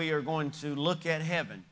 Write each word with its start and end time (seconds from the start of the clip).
we 0.00 0.12
are 0.12 0.22
going 0.22 0.50
to 0.50 0.74
look 0.74 1.04
at 1.04 1.20
heaven. 1.20 1.62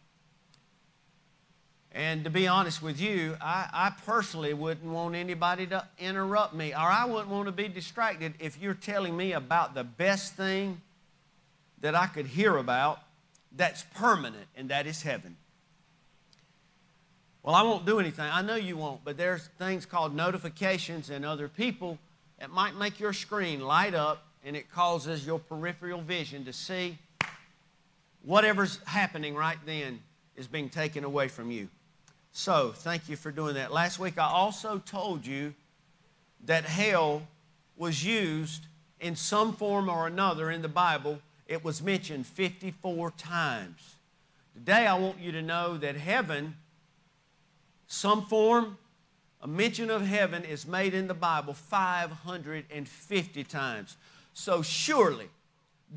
And 1.93 2.25
to 2.25 2.31
be 2.31 2.47
honest 2.47 2.83
with 2.83 3.01
you, 3.01 3.39
I, 3.41 3.71
I, 3.73 3.93
personally 4.05 4.53
wouldn't 4.53 4.93
want 4.93 5.15
anybody 5.15 5.67
to 5.69 5.83
interrupt 5.99 6.53
me, 6.53 6.75
or 6.75 6.77
I 6.77 7.07
wouldn't 7.07 7.31
want 7.31 7.47
to 7.47 7.53
be 7.53 7.69
distracted 7.69 8.35
if 8.39 8.61
you're 8.61 8.75
telling 8.75 9.17
me 9.17 9.33
about 9.33 9.75
the 9.75 9.83
best 9.83 10.35
thing 10.35 10.83
that 11.81 11.95
I 11.95 12.07
could 12.07 12.27
hear 12.27 12.59
about 12.59 13.01
that's 13.57 13.85
permanent, 13.95 14.47
and 14.55 14.69
that 14.69 14.87
is 14.87 15.01
heaven. 15.01 15.39
Well, 17.43 17.55
I 17.55 17.63
won't 17.63 17.87
do 17.87 17.99
anything. 17.99 18.29
I 18.31 18.43
know 18.43 18.57
you 18.57 18.77
won't, 18.77 19.03
but 19.07 19.17
there's 19.17 19.47
things 19.59 19.87
called 19.87 20.15
notifications 20.15 21.09
and 21.09 21.25
other 21.25 21.49
people 21.49 21.99
that 22.39 22.51
might 22.51 22.77
make 22.77 23.01
your 23.01 23.15
screen 23.15 23.63
light 23.63 23.95
up 23.95 24.23
and 24.45 24.55
it 24.55 24.71
causes 24.71 25.27
your 25.27 25.39
peripheral 25.39 26.03
vision 26.03 26.45
to 26.45 26.53
see 26.53 26.99
whatever's 28.29 28.79
happening 28.85 29.35
right 29.35 29.57
then 29.65 29.99
is 30.37 30.47
being 30.47 30.69
taken 30.69 31.03
away 31.03 31.29
from 31.29 31.51
you. 31.51 31.67
So, 32.31 32.73
thank 32.77 33.09
you 33.09 33.17
for 33.17 33.31
doing 33.31 33.55
that. 33.55 33.73
Last 33.73 33.99
week 33.99 34.19
I 34.19 34.29
also 34.29 34.83
told 34.85 35.25
you 35.25 35.55
that 36.45 36.67
hell 36.67 37.23
was 37.79 38.05
used 38.05 38.67
in 39.01 39.17
some 39.17 39.55
form 39.55 39.89
or 39.89 40.07
another 40.07 40.51
in 40.51 40.61
the 40.61 40.69
Bible. 40.69 41.21
It 41.47 41.65
was 41.65 41.83
mentioned 41.83 42.27
54 42.27 43.13
times. 43.13 43.95
Today 44.53 44.87
I 44.87 44.99
want 44.99 45.19
you 45.19 45.33
to 45.33 45.41
know 45.41 45.79
that 45.79 45.97
heaven, 45.97 46.55
some 47.87 48.27
form, 48.27 48.77
a 49.41 49.49
mention 49.49 49.89
of 49.89 50.07
heaven 50.07 50.45
is 50.45 50.67
made 50.67 50.93
in 50.93 51.09
the 51.09 51.15
Bible 51.15 51.55
550 51.55 53.45
times. 53.45 53.97
So 54.35 54.61
surely 54.61 55.31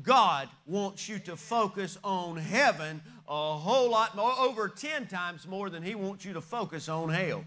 God 0.02 0.48
wants 0.66 1.08
you 1.08 1.18
to 1.20 1.36
focus 1.36 1.98
on 2.02 2.36
heaven 2.36 3.02
a 3.28 3.56
whole 3.56 3.90
lot 3.90 4.16
more, 4.16 4.32
over 4.38 4.68
10 4.68 5.06
times 5.06 5.46
more 5.46 5.68
than 5.68 5.82
He 5.82 5.94
wants 5.94 6.24
you 6.24 6.32
to 6.32 6.40
focus 6.40 6.88
on 6.88 7.10
hell. 7.10 7.44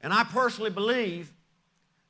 And 0.00 0.12
I 0.12 0.24
personally 0.24 0.70
believe 0.70 1.32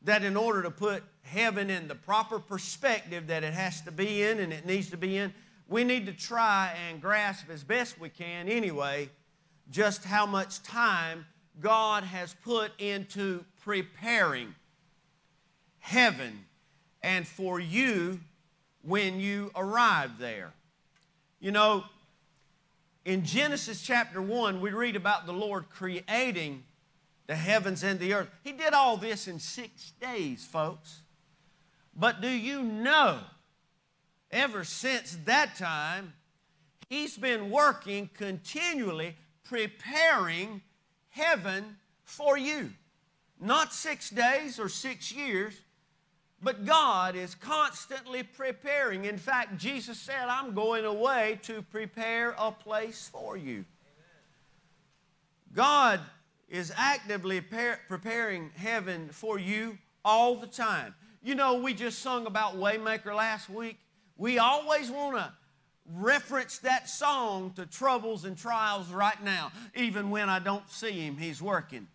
that 0.02 0.22
in 0.22 0.36
order 0.36 0.62
to 0.62 0.70
put 0.70 1.02
heaven 1.22 1.70
in 1.70 1.88
the 1.88 1.94
proper 1.94 2.38
perspective 2.38 3.28
that 3.28 3.42
it 3.42 3.55
has 3.55 3.80
to 3.83 3.91
be 3.91 4.22
in 4.22 4.38
and 4.38 4.53
it 4.53 4.66
needs 4.66 4.91
to 4.91 4.97
be 4.97 5.16
in, 5.16 5.32
we 5.69 5.82
need 5.82 6.06
to 6.06 6.12
try 6.12 6.72
and 6.88 7.00
grasp 7.00 7.47
as 7.50 7.64
best 7.64 7.98
we 7.98 8.08
can 8.08 8.48
anyway 8.48 9.08
just 9.70 10.05
how 10.05 10.27
much 10.27 10.62
time 10.62 11.27
God 11.60 12.05
has 12.05 12.34
put 12.44 12.70
into 12.78 13.44
preparing 13.64 14.55
heaven 15.80 16.44
and 17.03 17.27
for 17.27 17.58
you 17.58 18.20
when 18.86 19.20
you 19.20 19.50
arrive 19.54 20.18
there. 20.18 20.52
You 21.40 21.50
know, 21.50 21.84
in 23.04 23.24
Genesis 23.24 23.82
chapter 23.82 24.22
1, 24.22 24.60
we 24.60 24.70
read 24.70 24.96
about 24.96 25.26
the 25.26 25.32
Lord 25.32 25.68
creating 25.70 26.64
the 27.26 27.36
heavens 27.36 27.82
and 27.82 27.98
the 27.98 28.14
earth. 28.14 28.28
He 28.42 28.52
did 28.52 28.72
all 28.72 28.96
this 28.96 29.28
in 29.28 29.38
six 29.38 29.92
days, 30.00 30.44
folks. 30.44 31.00
But 31.94 32.20
do 32.20 32.28
you 32.28 32.62
know, 32.62 33.20
ever 34.30 34.64
since 34.64 35.18
that 35.24 35.56
time, 35.56 36.12
He's 36.88 37.16
been 37.16 37.50
working 37.50 38.10
continually 38.14 39.16
preparing 39.42 40.62
heaven 41.10 41.76
for 42.04 42.38
you. 42.38 42.70
Not 43.40 43.72
six 43.72 44.08
days 44.08 44.60
or 44.60 44.68
six 44.68 45.12
years, 45.12 45.54
but 46.47 46.64
God 46.64 47.16
is 47.16 47.34
constantly 47.34 48.22
preparing. 48.22 49.06
In 49.06 49.19
fact, 49.19 49.56
Jesus 49.56 49.98
said, 49.98 50.28
I'm 50.28 50.55
going 50.55 50.84
away 50.84 51.41
to 51.42 51.61
prepare 51.61 52.36
a 52.38 52.53
place 52.53 53.11
for 53.12 53.36
you. 53.36 53.64
God 55.53 55.98
is 56.48 56.72
actively 56.77 57.41
preparing 57.41 58.53
heaven 58.55 59.09
for 59.10 59.41
you 59.41 59.76
all 60.04 60.37
the 60.37 60.47
time. 60.47 60.94
You 61.20 61.34
know, 61.34 61.54
we 61.54 61.75
just 61.75 61.98
sung 61.98 62.26
about 62.26 62.54
Waymaker 62.54 63.12
last 63.12 63.50
week. 63.50 63.81
We 64.16 64.38
always 64.38 64.88
want 64.88 65.16
to 65.16 65.32
reference 65.97 66.59
that 66.59 66.88
song 66.88 67.54
to 67.56 67.66
troubles 67.66 68.25
and 68.25 68.38
trials 68.38 68.91
right 68.91 69.20
now. 69.25 69.50
Even 69.75 70.10
when 70.10 70.28
I 70.28 70.38
don't 70.38 70.70
see 70.70 70.93
Him, 70.93 71.16
He's 71.16 71.43
working. 71.43 71.88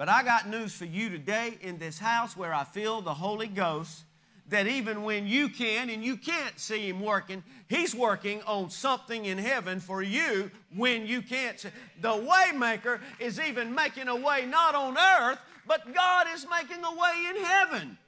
But 0.00 0.08
I 0.08 0.22
got 0.22 0.48
news 0.48 0.72
for 0.72 0.86
you 0.86 1.10
today 1.10 1.58
in 1.60 1.76
this 1.76 1.98
house 1.98 2.34
where 2.34 2.54
I 2.54 2.64
feel 2.64 3.02
the 3.02 3.12
Holy 3.12 3.48
Ghost 3.48 4.04
that 4.48 4.66
even 4.66 5.02
when 5.02 5.26
you 5.26 5.50
can 5.50 5.90
and 5.90 6.02
you 6.02 6.16
can't 6.16 6.58
see 6.58 6.88
Him 6.88 7.00
working, 7.00 7.44
He's 7.68 7.94
working 7.94 8.40
on 8.46 8.70
something 8.70 9.26
in 9.26 9.36
heaven 9.36 9.78
for 9.78 10.00
you 10.00 10.50
when 10.74 11.06
you 11.06 11.20
can't 11.20 11.60
see. 11.60 11.68
The 12.00 12.12
Waymaker 12.14 13.00
is 13.18 13.38
even 13.38 13.74
making 13.74 14.08
a 14.08 14.16
way 14.16 14.46
not 14.46 14.74
on 14.74 14.96
earth, 14.96 15.38
but 15.66 15.94
God 15.94 16.28
is 16.32 16.46
making 16.50 16.82
a 16.82 16.92
way 16.92 17.26
in 17.28 17.44
heaven. 17.44 17.98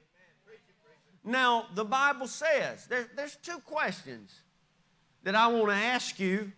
Now, 1.23 1.67
the 1.75 1.85
Bible 1.85 2.25
says 2.25 2.87
there, 2.87 3.07
there's 3.15 3.35
two 3.35 3.59
questions 3.67 4.33
that 5.21 5.35
I 5.35 5.45
want 5.45 5.67
to 5.67 5.75
ask 5.75 6.19
you 6.19 6.53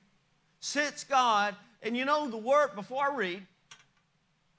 since 0.62 1.03
God, 1.03 1.57
and 1.84 1.97
you 1.97 2.06
know 2.06 2.29
the 2.29 2.38
word, 2.38 2.73
before 2.73 3.12
I 3.12 3.13
read, 3.13 3.46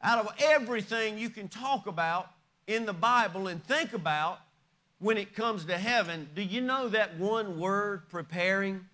out 0.03 0.19
of 0.19 0.33
everything 0.39 1.19
you 1.19 1.31
can 1.31 1.49
talk 1.49 1.87
about 1.87 2.31
in 2.67 2.87
the 2.87 2.93
Bible 2.93 3.49
and 3.49 3.63
think 3.65 3.93
about 3.93 4.41
when 4.99 5.19
it 5.19 5.35
comes 5.35 5.65
to 5.67 5.77
heaven, 5.77 6.29
do 6.35 6.43
you 6.43 6.61
know 6.61 6.89
that 6.89 7.19
one 7.19 7.59
word, 7.59 8.09
preparing? 8.09 8.87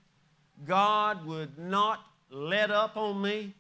God 0.64 1.24
would 1.26 1.58
not 1.58 2.00
let 2.30 2.70
up 2.70 2.96
on 2.96 3.22
me. 3.22 3.54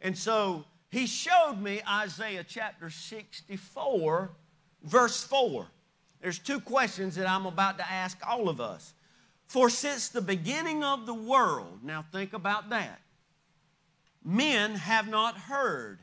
And 0.00 0.16
so 0.16 0.64
he 0.90 1.06
showed 1.06 1.56
me 1.60 1.80
Isaiah 1.88 2.44
chapter 2.46 2.90
64, 2.90 4.30
verse 4.84 5.24
4. 5.24 5.66
There's 6.20 6.38
two 6.38 6.60
questions 6.60 7.16
that 7.16 7.28
I'm 7.28 7.46
about 7.46 7.78
to 7.78 7.90
ask 7.90 8.18
all 8.26 8.48
of 8.48 8.60
us. 8.60 8.94
For 9.46 9.68
since 9.68 10.08
the 10.08 10.20
beginning 10.20 10.84
of 10.84 11.06
the 11.06 11.14
world, 11.14 11.80
now 11.82 12.04
think 12.12 12.34
about 12.34 12.70
that, 12.70 13.00
men 14.24 14.74
have 14.76 15.08
not 15.08 15.36
heard 15.36 16.00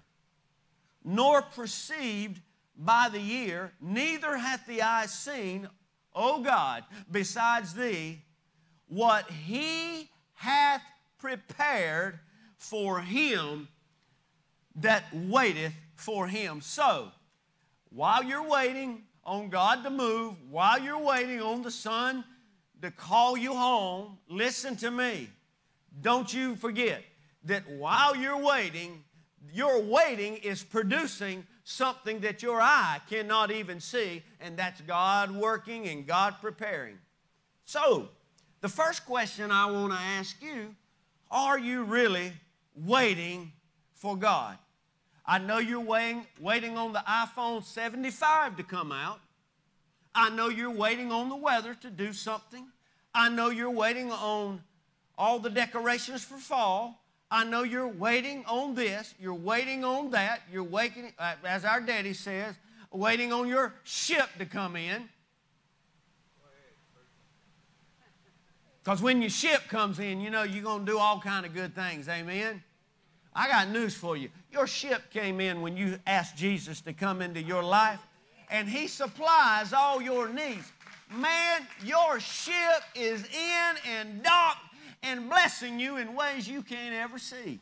nor 1.07 1.41
perceived 1.41 2.41
by 2.75 3.07
the 3.09 3.31
ear, 3.31 3.71
neither 3.79 4.35
hath 4.35 4.67
the 4.67 4.81
eye 4.81 5.05
seen, 5.05 5.69
O 6.13 6.43
God, 6.43 6.83
besides 7.09 7.73
thee, 7.73 8.21
what 8.89 9.29
he 9.31 10.09
hath 10.33 10.81
prepared 11.17 12.19
for 12.57 12.99
him 12.99 13.69
that 14.75 15.05
waiteth 15.13 15.73
for 15.95 16.27
him. 16.27 16.59
So, 16.59 17.13
while 17.89 18.21
you're 18.21 18.47
waiting 18.47 19.03
on 19.23 19.47
God 19.47 19.83
to 19.85 19.89
move, 19.89 20.35
while 20.49 20.77
you're 20.77 20.99
waiting 20.99 21.41
on 21.41 21.61
the 21.61 21.71
Son 21.71 22.25
to 22.81 22.91
call 22.91 23.37
you 23.37 23.53
home, 23.53 24.17
listen 24.27 24.75
to 24.77 24.91
me. 24.91 25.29
Don't 26.01 26.31
you 26.33 26.57
forget 26.57 27.01
that 27.45 27.63
while 27.69 28.13
you're 28.13 28.43
waiting, 28.43 29.05
your 29.53 29.81
waiting 29.81 30.37
is 30.37 30.63
producing 30.63 31.45
something 31.63 32.21
that 32.21 32.41
your 32.41 32.61
eye 32.61 32.99
cannot 33.09 33.51
even 33.51 33.79
see, 33.79 34.23
and 34.39 34.57
that's 34.57 34.81
God 34.81 35.31
working 35.31 35.87
and 35.87 36.07
God 36.07 36.35
preparing. 36.41 36.97
So, 37.65 38.09
the 38.61 38.69
first 38.69 39.05
question 39.05 39.51
I 39.51 39.65
want 39.69 39.93
to 39.93 39.99
ask 39.99 40.41
you 40.41 40.75
are 41.29 41.59
you 41.59 41.83
really 41.83 42.31
waiting 42.73 43.51
for 43.93 44.15
God? 44.15 44.57
I 45.25 45.39
know 45.39 45.57
you're 45.57 45.81
waiting, 45.81 46.25
waiting 46.39 46.77
on 46.77 46.93
the 46.93 47.03
iPhone 47.07 47.63
75 47.63 48.55
to 48.57 48.63
come 48.63 48.93
out. 48.93 49.19
I 50.15 50.29
know 50.29 50.47
you're 50.47 50.71
waiting 50.71 51.11
on 51.11 51.27
the 51.27 51.35
weather 51.35 51.75
to 51.81 51.89
do 51.89 52.13
something. 52.13 52.65
I 53.13 53.29
know 53.29 53.49
you're 53.49 53.69
waiting 53.69 54.11
on 54.11 54.63
all 55.17 55.39
the 55.39 55.49
decorations 55.49 56.23
for 56.23 56.37
fall. 56.37 57.03
I 57.29 57.43
know 57.43 57.63
you're 57.63 57.87
waiting 57.87 58.45
on 58.47 58.75
this, 58.75 59.13
you're 59.19 59.33
waiting 59.33 59.83
on 59.83 60.11
that, 60.11 60.41
you're 60.51 60.63
waiting, 60.63 61.11
uh, 61.19 61.35
as 61.45 61.65
our 61.65 61.81
daddy 61.81 62.13
says, 62.13 62.55
waiting 62.91 63.33
on 63.33 63.47
your 63.47 63.73
ship 63.83 64.29
to 64.39 64.45
come 64.45 64.75
in. 64.75 65.09
Because 68.81 69.01
when 69.01 69.21
your 69.21 69.29
ship 69.29 69.63
comes 69.67 69.99
in, 69.99 70.21
you 70.21 70.29
know 70.29 70.43
you're 70.43 70.63
going 70.63 70.85
to 70.85 70.91
do 70.93 70.97
all 70.97 71.19
kind 71.19 71.45
of 71.45 71.53
good 71.53 71.75
things. 71.75 72.07
Amen? 72.07 72.63
I 73.33 73.49
got 73.49 73.69
news 73.69 73.93
for 73.93 74.15
you. 74.15 74.29
Your 74.49 74.65
ship 74.65 75.11
came 75.11 75.41
in 75.41 75.61
when 75.61 75.75
you 75.75 75.99
asked 76.07 76.37
Jesus 76.37 76.79
to 76.81 76.93
come 76.93 77.21
into 77.21 77.41
your 77.41 77.61
life, 77.61 77.99
and 78.49 78.69
He 78.69 78.87
supplies 78.87 79.73
all 79.73 80.01
your 80.01 80.29
needs. 80.29 80.71
Man, 81.13 81.67
your 81.83 82.21
ship 82.21 82.83
is 82.95 83.25
in 83.25 83.75
and 83.85 84.23
docked 84.23 84.66
and 85.07 85.29
blessing 85.29 85.79
you 85.79 85.97
in 85.97 86.15
ways 86.15 86.47
you 86.47 86.61
can't 86.61 86.93
ever 86.93 87.17
see. 87.17 87.59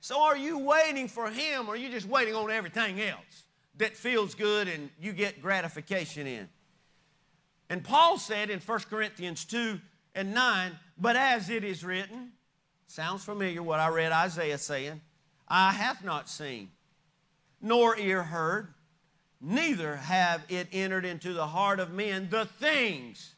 So, 0.00 0.22
are 0.22 0.36
you 0.36 0.58
waiting 0.58 1.08
for 1.08 1.30
Him 1.30 1.68
or 1.68 1.74
are 1.74 1.76
you 1.76 1.88
just 1.88 2.06
waiting 2.06 2.34
on 2.34 2.50
everything 2.50 3.00
else 3.00 3.44
that 3.78 3.96
feels 3.96 4.34
good 4.34 4.68
and 4.68 4.90
you 5.00 5.12
get 5.12 5.40
gratification 5.40 6.26
in? 6.26 6.48
And 7.70 7.82
Paul 7.82 8.18
said 8.18 8.50
in 8.50 8.60
1 8.60 8.78
Corinthians 8.90 9.44
2 9.44 9.80
and 10.14 10.34
9. 10.34 10.78
But 10.98 11.16
as 11.16 11.50
it 11.50 11.64
is 11.64 11.82
written, 11.82 12.32
sounds 12.86 13.24
familiar 13.24 13.62
what 13.62 13.80
I 13.80 13.88
read 13.88 14.12
Isaiah 14.12 14.58
saying, 14.58 15.00
I 15.48 15.72
have 15.72 16.04
not 16.04 16.28
seen, 16.28 16.70
nor 17.60 17.98
ear 17.98 18.22
heard, 18.22 18.74
neither 19.40 19.96
have 19.96 20.44
it 20.48 20.68
entered 20.72 21.04
into 21.04 21.32
the 21.32 21.46
heart 21.46 21.80
of 21.80 21.92
men 21.92 22.28
the 22.30 22.44
things. 22.44 23.34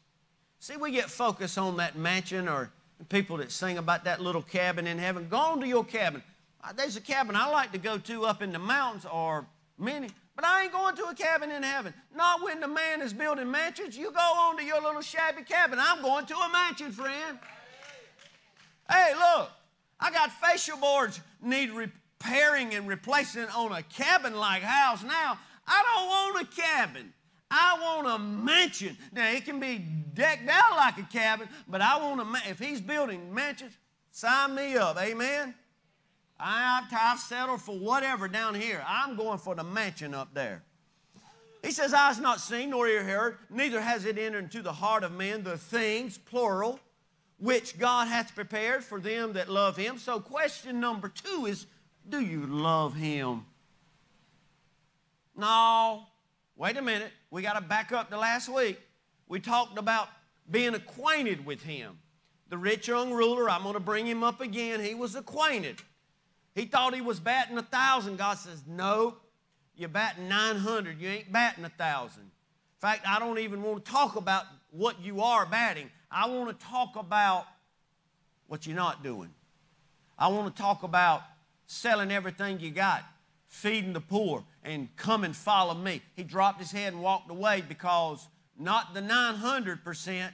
See, 0.59 0.77
we 0.77 0.91
get 0.91 1.09
focused 1.09 1.57
on 1.57 1.77
that 1.77 1.97
mansion 1.97 2.47
or 2.47 2.71
people 3.05 3.37
that 3.37 3.51
sing 3.51 3.77
about 3.77 4.03
that 4.05 4.21
little 4.21 4.41
cabin 4.41 4.87
in 4.87 4.97
heaven. 4.97 5.27
Go 5.29 5.37
on 5.37 5.59
to 5.61 5.67
your 5.67 5.85
cabin. 5.85 6.23
Uh, 6.63 6.73
there's 6.73 6.95
a 6.95 7.01
cabin 7.01 7.35
I 7.35 7.49
like 7.49 7.71
to 7.71 7.77
go 7.77 7.97
to 7.97 8.25
up 8.25 8.41
in 8.41 8.51
the 8.51 8.59
mountains 8.59 9.05
or 9.05 9.45
many, 9.77 10.09
but 10.35 10.43
I 10.43 10.63
ain't 10.63 10.71
going 10.71 10.95
to 10.95 11.05
a 11.05 11.15
cabin 11.15 11.51
in 11.51 11.63
heaven. 11.63 11.93
Not 12.15 12.43
when 12.43 12.59
the 12.59 12.67
man 12.67 13.01
is 13.01 13.13
building 13.13 13.49
mansions. 13.49 13.97
You 13.97 14.11
go 14.11 14.19
on 14.19 14.57
to 14.57 14.63
your 14.63 14.81
little 14.81 15.01
shabby 15.01 15.43
cabin. 15.43 15.79
I'm 15.81 16.01
going 16.01 16.25
to 16.25 16.35
a 16.35 16.49
mansion, 16.51 16.91
friend. 16.91 17.37
Hey, 18.89 19.13
look, 19.13 19.49
I 19.99 20.11
got 20.11 20.31
fascia 20.31 20.75
boards 20.77 21.19
need 21.41 21.71
repairing 21.71 22.73
and 22.73 22.87
replacing 22.87 23.47
on 23.55 23.71
a 23.71 23.83
cabin-like 23.83 24.63
house 24.63 25.03
now. 25.03 25.37
I 25.67 25.83
don't 25.83 26.07
want 26.07 26.47
a 26.47 26.61
cabin. 26.61 27.13
I 27.49 27.77
want 27.81 28.07
a 28.07 28.19
mansion. 28.19 28.97
Now, 29.13 29.29
it 29.29 29.45
can 29.45 29.59
be 29.59 29.77
decked 29.77 30.49
out 30.49 30.75
like 30.75 30.97
a 30.97 31.03
cabin, 31.03 31.47
but 31.67 31.81
I 31.81 31.97
want 31.97 32.21
a 32.21 32.49
If 32.49 32.59
he's 32.59 32.81
building 32.81 33.33
mansions, 33.33 33.77
sign 34.11 34.53
me 34.55 34.75
up. 34.75 34.97
Amen? 35.01 35.53
I, 36.39 36.83
I've 36.91 37.19
settled 37.19 37.61
for 37.61 37.77
whatever 37.77 38.27
down 38.27 38.53
here. 38.53 38.83
I'm 38.85 39.15
going 39.15 39.39
for 39.39 39.55
the 39.55 39.63
mansion 39.63 40.13
up 40.13 40.33
there. 40.33 40.63
He 41.63 41.71
says, 41.71 41.93
Eyes 41.93 42.19
not 42.19 42.39
seen, 42.39 42.69
nor 42.69 42.87
ear 42.87 43.03
heard, 43.03 43.37
neither 43.49 43.81
has 43.81 44.05
it 44.05 44.17
entered 44.17 44.45
into 44.45 44.61
the 44.61 44.73
heart 44.73 45.03
of 45.03 45.11
man 45.11 45.43
the 45.43 45.57
things, 45.57 46.17
plural, 46.17 46.79
which 47.39 47.79
God 47.79 48.07
hath 48.07 48.35
prepared 48.35 48.83
for 48.83 48.99
them 48.99 49.33
that 49.33 49.49
love 49.49 49.77
him. 49.77 49.97
So, 49.97 50.19
question 50.19 50.79
number 50.79 51.09
two 51.09 51.45
is 51.45 51.65
Do 52.07 52.19
you 52.19 52.45
love 52.45 52.95
him? 52.95 53.45
No. 55.35 56.03
Wait 56.55 56.77
a 56.77 56.81
minute. 56.81 57.11
We 57.29 57.41
got 57.41 57.53
to 57.53 57.61
back 57.61 57.91
up 57.91 58.09
to 58.09 58.17
last 58.17 58.49
week. 58.49 58.79
We 59.27 59.39
talked 59.39 59.77
about 59.77 60.09
being 60.49 60.73
acquainted 60.73 61.45
with 61.45 61.61
him. 61.61 61.99
The 62.49 62.57
rich 62.57 62.87
young 62.87 63.11
ruler, 63.11 63.49
I'm 63.49 63.63
going 63.63 63.73
to 63.73 63.79
bring 63.79 64.05
him 64.05 64.23
up 64.23 64.39
again. 64.39 64.79
He 64.81 64.95
was 64.95 65.15
acquainted. 65.15 65.77
He 66.55 66.65
thought 66.65 66.95
he 66.95 67.01
was 67.01 67.19
batting 67.19 67.57
a 67.57 67.63
thousand. 67.63 68.17
God 68.17 68.37
says, 68.37 68.63
No, 68.65 69.17
you're 69.75 69.89
batting 69.89 70.29
900. 70.29 70.99
You 70.99 71.09
ain't 71.09 71.31
batting 71.31 71.65
a 71.65 71.69
thousand. 71.69 72.23
In 72.23 72.79
fact, 72.79 73.07
I 73.07 73.19
don't 73.19 73.39
even 73.39 73.61
want 73.61 73.83
to 73.83 73.91
talk 73.91 74.15
about 74.15 74.45
what 74.71 75.01
you 75.01 75.21
are 75.21 75.45
batting. 75.45 75.89
I 76.09 76.29
want 76.29 76.57
to 76.57 76.65
talk 76.65 76.95
about 76.95 77.45
what 78.47 78.65
you're 78.65 78.75
not 78.75 79.03
doing. 79.03 79.29
I 80.17 80.29
want 80.29 80.55
to 80.55 80.61
talk 80.61 80.83
about 80.83 81.21
selling 81.65 82.11
everything 82.11 82.59
you 82.61 82.71
got 82.71 83.03
feeding 83.47 83.93
the 83.93 84.01
poor, 84.01 84.43
and 84.67 84.93
come 84.97 85.23
and 85.23 85.35
follow 85.35 85.73
me. 85.73 86.01
He 86.15 86.23
dropped 86.23 86.59
his 86.59 86.71
head 86.71 86.93
and 86.93 87.01
walked 87.01 87.31
away 87.31 87.63
because 87.67 88.27
not 88.59 88.93
the 88.93 88.99
900%, 88.99 90.29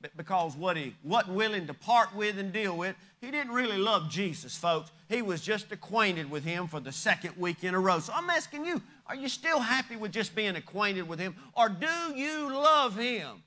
but 0.00 0.16
because 0.16 0.54
what 0.54 0.76
he 0.76 0.94
wasn't 1.02 1.34
willing 1.34 1.66
to 1.66 1.74
part 1.74 2.14
with 2.14 2.38
and 2.38 2.52
deal 2.52 2.76
with. 2.76 2.94
He 3.20 3.30
didn't 3.30 3.52
really 3.52 3.78
love 3.78 4.10
Jesus, 4.10 4.56
folks. 4.56 4.92
He 5.08 5.22
was 5.22 5.40
just 5.40 5.72
acquainted 5.72 6.30
with 6.30 6.44
him 6.44 6.68
for 6.68 6.80
the 6.80 6.92
second 6.92 7.36
week 7.36 7.64
in 7.64 7.74
a 7.74 7.80
row. 7.80 7.98
So 7.98 8.12
I'm 8.14 8.30
asking 8.30 8.66
you, 8.66 8.80
are 9.06 9.16
you 9.16 9.28
still 9.28 9.58
happy 9.58 9.96
with 9.96 10.12
just 10.12 10.36
being 10.36 10.54
acquainted 10.54 11.08
with 11.08 11.18
him? 11.18 11.34
Or 11.56 11.68
do 11.68 12.14
you 12.14 12.52
love 12.52 12.96
him? 12.96 13.42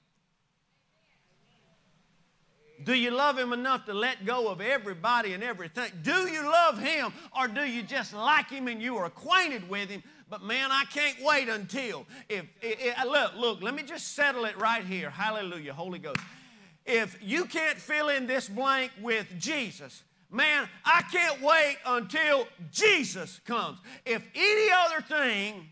Do 2.84 2.96
you 2.96 3.12
love 3.12 3.38
Him 3.38 3.54
enough 3.54 3.86
to 3.86 3.94
let 3.94 4.26
go 4.26 4.50
of 4.50 4.60
everybody 4.60 5.34
and 5.34 5.44
everything? 5.44 5.92
Do 6.02 6.28
you 6.28 6.44
love 6.44 6.80
Him 6.80 7.14
or 7.38 7.48
do 7.48 7.62
you 7.62 7.84
just 7.84 8.14
like 8.14 8.50
Him 8.50 8.68
and 8.68 8.82
you 8.82 8.98
are 8.98 9.06
acquainted 9.06 9.70
with 9.70 9.90
Him? 9.90 10.04
But 10.32 10.44
man, 10.44 10.72
I 10.72 10.86
can't 10.86 11.18
wait 11.22 11.50
until 11.50 12.06
if, 12.30 12.46
if 12.62 12.98
uh, 12.98 13.06
look, 13.06 13.36
look, 13.36 13.62
let 13.62 13.76
me 13.76 13.84
just 13.84 14.16
settle 14.16 14.46
it 14.46 14.58
right 14.58 14.82
here. 14.82 15.10
Hallelujah, 15.10 15.74
Holy 15.74 16.00
Ghost. 16.00 16.22
If 16.86 17.18
you 17.22 17.44
can't 17.44 17.78
fill 17.78 18.08
in 18.08 18.28
this 18.28 18.48
blank 18.48 18.94
with 19.02 19.28
Jesus, 19.38 20.04
man, 20.32 20.70
I 20.86 21.02
can't 21.12 21.42
wait 21.42 21.80
until 21.86 22.48
Jesus 22.72 23.42
comes. 23.46 23.80
If 24.06 24.26
any 24.34 24.70
other 24.72 25.02
thing 25.02 25.68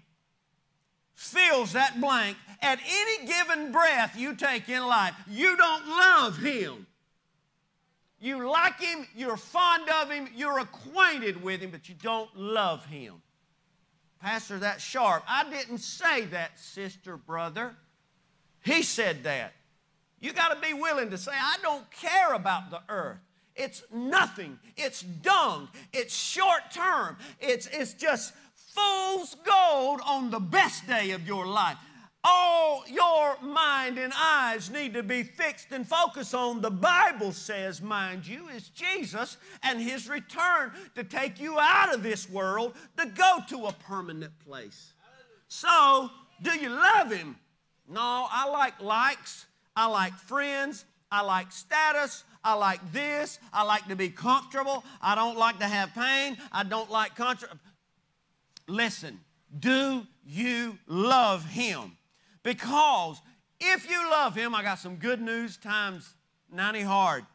fills 1.16 1.72
that 1.72 2.02
blank 2.02 2.36
at 2.62 2.80
any 2.86 3.28
given 3.28 3.72
breath 3.72 4.18
you 4.18 4.36
take 4.36 4.68
in 4.68 4.86
life, 4.86 5.16
you 5.30 5.56
don't 5.56 5.88
love 5.88 6.38
Him. 6.38 6.86
You 8.20 8.50
like 8.50 8.82
him, 8.82 9.08
you're 9.16 9.38
fond 9.38 9.90
of 9.90 10.12
him, 10.12 10.28
you're 10.36 10.60
acquainted 10.60 11.42
with 11.42 11.62
him, 11.62 11.70
but 11.72 11.88
you 11.88 11.96
don't 11.96 12.30
love 12.36 12.86
him. 12.86 13.22
Pastor, 14.22 14.60
that's 14.60 14.84
sharp. 14.84 15.24
I 15.28 15.50
didn't 15.50 15.78
say 15.80 16.26
that, 16.26 16.60
sister, 16.60 17.16
brother. 17.16 17.76
He 18.64 18.84
said 18.84 19.24
that. 19.24 19.54
You 20.20 20.34
got 20.34 20.50
to 20.50 20.68
be 20.68 20.74
willing 20.74 21.10
to 21.12 21.18
say, 21.18 21.32
I 21.34 21.56
don't 21.62 21.90
care 21.92 22.34
about 22.34 22.70
the 22.70 22.82
earth. 22.90 23.20
It's 23.56 23.84
nothing. 23.94 24.60
It's 24.76 25.02
dung. 25.02 25.70
It's 25.94 26.14
short 26.14 26.72
term. 26.72 27.18
It's, 27.40 27.68
it's 27.68 27.94
just 27.94 28.34
fool's 28.56 29.36
gold 29.44 30.02
on 30.06 30.30
the 30.32 30.40
best 30.40 30.88
day 30.88 31.12
of 31.12 31.26
your 31.26 31.46
life 31.46 31.78
all 32.24 32.84
your 32.88 33.38
mind 33.42 33.98
and 33.98 34.12
eyes 34.16 34.70
need 34.70 34.94
to 34.94 35.04
be 35.04 35.24
fixed 35.24 35.72
and 35.72 35.88
focused 35.88 36.34
on, 36.34 36.62
the 36.62 36.72
Bible 36.72 37.32
says, 37.32 37.82
mind 37.82 38.28
you, 38.28 38.50
is 38.50 38.70
Jesus 38.70 39.38
and 39.64 39.80
His 39.80 40.10
return 40.10 40.72
to 40.96 41.04
take 41.04 41.40
you 41.40 41.58
out 41.60 41.94
of 41.94 42.04
this 42.04 42.30
world 42.30 42.74
to 42.98 43.06
go 43.06 43.40
to 43.50 43.68
a 43.68 43.74
permanent 43.74 44.38
place. 44.40 44.94
So, 45.48 46.10
do 46.42 46.52
you 46.52 46.70
love 46.70 47.12
Him? 47.12 47.38
No, 47.88 48.28
I 48.30 48.50
like 48.50 48.82
likes, 48.82 49.46
I 49.76 49.88
like 49.88 50.14
friends, 50.14 50.86
I 51.12 51.22
like 51.22 51.52
status, 51.52 52.24
I 52.44 52.54
like 52.54 52.92
this, 52.92 53.40
I 53.52 53.64
like 53.64 53.88
to 53.88 53.96
be 53.96 54.10
comfortable, 54.10 54.84
I 55.02 55.16
don't 55.16 55.38
like 55.38 55.60
to 55.60 55.66
have 55.66 55.94
pain, 55.96 56.38
I 56.52 56.64
don't 56.64 56.92
like 56.92 57.16
contra. 57.16 57.50
Listen, 58.68 59.20
do 59.58 60.06
you 60.24 60.78
love 60.86 61.46
Him? 61.46 61.98
Because 62.44 63.22
if 63.60 63.90
you 63.90 64.10
love 64.10 64.36
Him, 64.36 64.56
I 64.56 64.64
got 64.64 64.80
some 64.80 64.96
good 64.96 65.22
news 65.22 65.58
times 65.58 66.14
90 66.52 66.82
hard. 66.82 67.26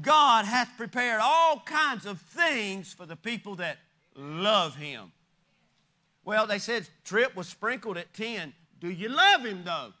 God 0.00 0.44
hath 0.44 0.70
prepared 0.76 1.20
all 1.22 1.60
kinds 1.60 2.04
of 2.04 2.20
things 2.20 2.92
for 2.92 3.06
the 3.06 3.16
people 3.16 3.56
that 3.56 3.78
love 4.14 4.76
Him. 4.76 5.12
Well, 6.24 6.46
they 6.46 6.58
said 6.58 6.88
Trip 7.04 7.34
was 7.34 7.48
sprinkled 7.48 7.96
at 7.96 8.12
10. 8.12 8.52
Do 8.80 8.90
you 8.90 9.08
love 9.08 9.44
Him 9.44 9.62
though? 9.64 9.92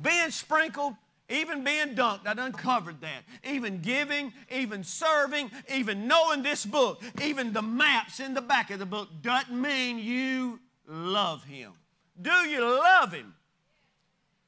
Being 0.00 0.30
sprinkled, 0.30 0.94
even 1.28 1.64
being 1.64 1.94
dunked, 1.94 2.26
I 2.26 2.34
done 2.34 2.52
covered 2.52 3.00
that. 3.00 3.24
Even 3.44 3.80
giving, 3.80 4.32
even 4.50 4.84
serving, 4.84 5.50
even 5.72 6.06
knowing 6.06 6.42
this 6.42 6.64
book, 6.64 7.02
even 7.22 7.52
the 7.52 7.62
maps 7.62 8.20
in 8.20 8.32
the 8.32 8.40
back 8.40 8.70
of 8.70 8.78
the 8.78 8.86
book 8.86 9.08
doesn't 9.22 9.60
mean 9.60 9.98
you 9.98 10.60
love 10.86 11.44
Him. 11.44 11.72
Do 12.20 12.30
you 12.30 12.60
love 12.60 13.12
Him? 13.12 13.34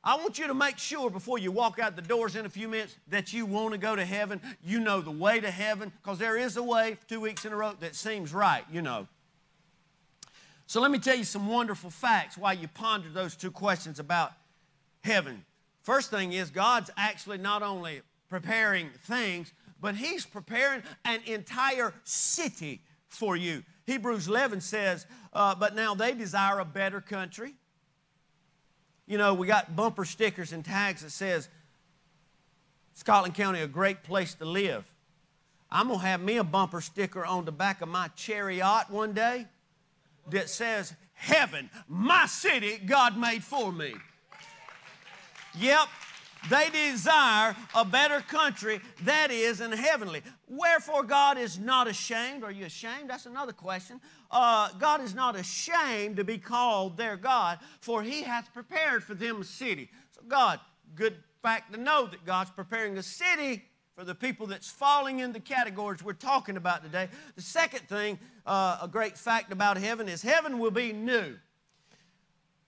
I 0.07 0.17
want 0.17 0.39
you 0.39 0.47
to 0.47 0.55
make 0.55 0.77
sure 0.77 1.09
before 1.09 1.39
you 1.39 1.51
walk 1.51 1.79
out 1.79 1.97
the 1.97 2.03
doors 2.03 2.37
in 2.37 2.45
a 2.45 2.51
few 2.51 2.69
minutes 2.69 2.97
that 3.09 3.33
you 3.33 3.47
want 3.47 3.73
to 3.73 3.79
go 3.79 3.97
to 3.97 4.05
heaven. 4.05 4.41
You 4.63 4.79
know 4.81 5.01
the 5.01 5.11
way 5.11 5.41
to 5.41 5.51
heaven 5.51 5.91
because 6.03 6.19
there 6.19 6.37
is 6.37 6.59
a 6.59 6.63
way 6.63 6.99
two 7.09 7.21
weeks 7.21 7.47
in 7.47 7.53
a 7.55 7.57
row 7.57 7.73
that 7.81 7.95
seems 7.95 8.35
right, 8.35 8.65
you 8.71 8.83
know. 8.83 9.09
So 10.67 10.83
let 10.83 10.91
me 10.91 10.99
tell 10.99 11.17
you 11.17 11.25
some 11.25 11.49
wonderful 11.49 11.89
facts 11.89 12.37
while 12.37 12.53
you 12.53 12.69
ponder 12.69 13.09
those 13.09 13.35
two 13.35 13.51
questions 13.51 13.99
about 13.99 14.33
heaven. 15.03 15.45
First 15.83 16.11
thing 16.11 16.33
is, 16.33 16.51
God's 16.51 16.91
actually 16.99 17.39
not 17.39 17.63
only 17.63 18.03
preparing 18.29 18.91
things, 19.05 19.53
but 19.81 19.95
He's 19.95 20.27
preparing 20.27 20.83
an 21.05 21.21
entire 21.27 21.95
city 22.05 22.83
for 23.09 23.37
you. 23.37 23.63
Hebrews 23.87 24.29
11 24.29 24.61
says, 24.61 25.07
uh, 25.35 25.55
But 25.55 25.75
now 25.75 25.95
they 25.95 26.13
desire 26.13 26.59
a 26.61 26.65
better 26.65 27.01
country. 27.01 27.55
You 29.07 29.19
know, 29.19 29.35
we 29.35 29.47
got 29.47 29.77
bumper 29.77 30.05
stickers 30.05 30.53
and 30.53 30.65
tags 30.65 31.03
that 31.03 31.11
says, 31.11 31.49
Scotland 32.95 33.35
County, 33.35 33.61
a 33.61 33.67
great 33.67 34.03
place 34.03 34.35
to 34.35 34.45
live. 34.45 34.85
I'm 35.71 35.89
going 35.89 36.01
to 36.01 36.07
have 36.07 36.23
me 36.23 36.37
a 36.37 36.45
bumper 36.45 36.81
sticker 36.81 37.27
on 37.27 37.45
the 37.45 37.53
back 37.53 37.83
of 37.83 37.89
my 37.89 38.09
chariot 38.17 38.85
one 38.89 39.13
day 39.13 39.47
that 40.31 40.49
says, 40.49 40.95
Heaven, 41.15 41.71
my 41.89 42.27
city, 42.27 42.79
God 42.85 43.17
made 43.17 43.43
for 43.43 43.73
me. 43.73 43.95
Yep, 45.59 45.89
they 46.51 46.69
desire 46.71 47.57
a 47.75 47.85
better 47.85 48.21
country 48.21 48.81
that 49.03 49.31
is 49.31 49.61
in 49.61 49.73
heavenly. 49.73 50.23
Wherefore 50.49 51.03
God 51.03 51.39
is 51.39 51.59
not 51.59 51.89
ashamed. 51.89 52.45
Are 52.45 52.53
you 52.53 52.67
ashamed? 52.67 53.11
That's 53.11 53.27
another 53.27 53.53
question. 53.53 54.01
Uh, 54.31 54.69
God 54.79 55.01
is 55.01 55.15
not 55.15 55.37
ashamed 55.37 56.17
to 56.17 56.25
be 56.25 56.39
called 56.39 56.97
their 56.97 57.17
God, 57.17 57.59
for 57.81 58.03
he 58.03 58.23
hath 58.23 58.53
prepared 58.53 59.03
for 59.03 59.15
them 59.15 59.41
a 59.41 59.45
city. 59.45 59.91
So 60.13 60.23
God, 60.27 60.61
good 60.95 61.17
fact 61.43 61.73
to 61.73 61.81
know 61.81 62.07
that 62.07 62.25
God's 62.25 62.51
preparing 62.51 62.97
a 62.99 63.03
city 63.03 63.65
for 63.97 64.05
the 64.05 64.15
people 64.15 64.47
that's 64.47 64.71
falling 64.71 65.21
in 65.21 65.33
the 65.33 65.41
categories 65.41 66.03
we're 66.03 66.15
talking 66.15 66.57
about 66.57 66.83
today. 66.83 67.09
The 67.37 67.43
second 67.43 67.89
thing, 67.89 68.19
uh, 68.45 68.79
a 68.83 68.89
great 68.89 69.17
fact 69.17 69.53
about 69.53 69.77
heaven 69.77 70.09
is 70.09 70.21
heaven 70.23 70.59
will 70.59 70.73
be 70.73 70.93
new. 70.93 71.37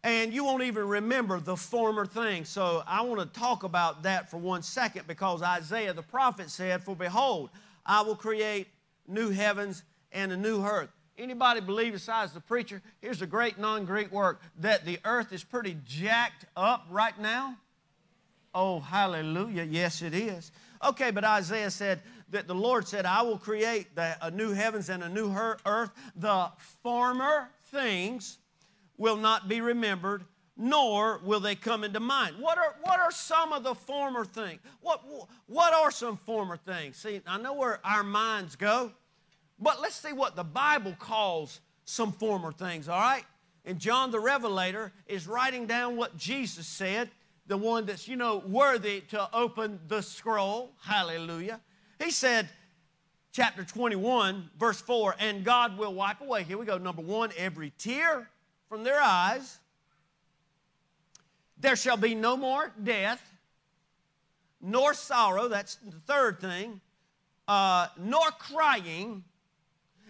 And 0.06 0.32
you 0.32 0.44
won't 0.44 0.62
even 0.62 0.86
remember 0.86 1.40
the 1.40 1.56
former 1.56 2.06
things. 2.06 2.48
So 2.48 2.84
I 2.86 3.02
want 3.02 3.18
to 3.20 3.40
talk 3.40 3.64
about 3.64 4.04
that 4.04 4.30
for 4.30 4.36
one 4.36 4.62
second 4.62 5.08
because 5.08 5.42
Isaiah 5.42 5.92
the 5.92 6.02
prophet 6.02 6.48
said, 6.48 6.84
For 6.84 6.94
behold, 6.94 7.50
I 7.84 8.02
will 8.02 8.14
create 8.14 8.68
new 9.08 9.30
heavens 9.30 9.82
and 10.12 10.30
a 10.30 10.36
new 10.36 10.64
earth. 10.64 10.90
Anybody 11.18 11.60
believe 11.60 11.94
besides 11.94 12.30
the 12.30 12.40
preacher? 12.40 12.82
Here's 13.00 13.20
a 13.20 13.26
great 13.26 13.58
non-Greek 13.58 14.12
work 14.12 14.42
that 14.60 14.84
the 14.84 15.00
earth 15.04 15.32
is 15.32 15.42
pretty 15.42 15.76
jacked 15.84 16.44
up 16.56 16.86
right 16.88 17.18
now. 17.18 17.56
Oh, 18.54 18.78
hallelujah. 18.78 19.64
Yes, 19.64 20.02
it 20.02 20.14
is. 20.14 20.52
Okay, 20.84 21.10
but 21.10 21.25
Isaiah 21.25 21.70
said 21.72 22.00
that 22.30 22.46
the 22.46 22.54
Lord 22.54 22.86
said, 22.86 23.06
I 23.06 23.22
will 23.22 23.38
create 23.38 23.96
the, 23.96 24.16
a 24.25 24.30
new 24.30 24.52
heavens 24.52 24.88
and 24.88 25.02
a 25.02 25.08
new 25.08 25.34
earth. 25.66 25.90
The 26.14 26.52
former 26.84 27.48
things 27.72 28.38
will 28.98 29.16
not 29.16 29.48
be 29.48 29.60
remembered, 29.60 30.24
nor 30.56 31.20
will 31.22 31.40
they 31.40 31.54
come 31.54 31.84
into 31.84 32.00
mind. 32.00 32.36
What 32.38 32.58
are, 32.58 32.76
what 32.82 32.98
are 33.00 33.10
some 33.10 33.52
of 33.52 33.62
the 33.62 33.74
former 33.74 34.24
things? 34.24 34.60
What, 34.80 35.04
what 35.46 35.74
are 35.74 35.90
some 35.90 36.16
former 36.16 36.56
things? 36.56 36.96
See, 36.96 37.20
I 37.26 37.38
know 37.38 37.54
where 37.54 37.80
our 37.84 38.02
minds 38.02 38.56
go, 38.56 38.92
but 39.58 39.80
let's 39.80 39.96
see 39.96 40.12
what 40.12 40.36
the 40.36 40.44
Bible 40.44 40.94
calls 40.98 41.60
some 41.84 42.12
former 42.12 42.52
things, 42.52 42.88
all 42.88 43.00
right? 43.00 43.24
And 43.64 43.78
John 43.78 44.10
the 44.10 44.20
Revelator 44.20 44.92
is 45.06 45.26
writing 45.26 45.66
down 45.66 45.96
what 45.96 46.16
Jesus 46.16 46.66
said 46.66 47.10
the 47.46 47.56
one 47.56 47.86
that's, 47.86 48.08
you 48.08 48.16
know, 48.16 48.42
worthy 48.46 49.02
to 49.02 49.28
open 49.32 49.78
the 49.86 50.02
scroll. 50.02 50.72
Hallelujah. 50.82 51.60
He 52.02 52.10
said, 52.10 52.48
chapter 53.32 53.64
21, 53.64 54.50
verse 54.58 54.80
4, 54.80 55.16
and 55.18 55.44
God 55.44 55.78
will 55.78 55.94
wipe 55.94 56.20
away. 56.20 56.42
Here 56.42 56.58
we 56.58 56.66
go. 56.66 56.78
Number 56.78 57.02
one, 57.02 57.30
every 57.36 57.72
tear 57.78 58.28
from 58.68 58.85
their 58.85 59.00
eyes. 59.00 59.58
There 61.58 61.76
shall 61.76 61.96
be 61.96 62.14
no 62.14 62.37
more 62.37 62.73
death, 62.82 63.23
nor 64.61 64.94
sorrow. 64.94 65.49
That's 65.49 65.76
the 65.76 66.00
third 66.06 66.40
thing. 66.40 66.80
Uh, 67.49 67.87
nor 67.99 68.26
crying, 68.38 69.23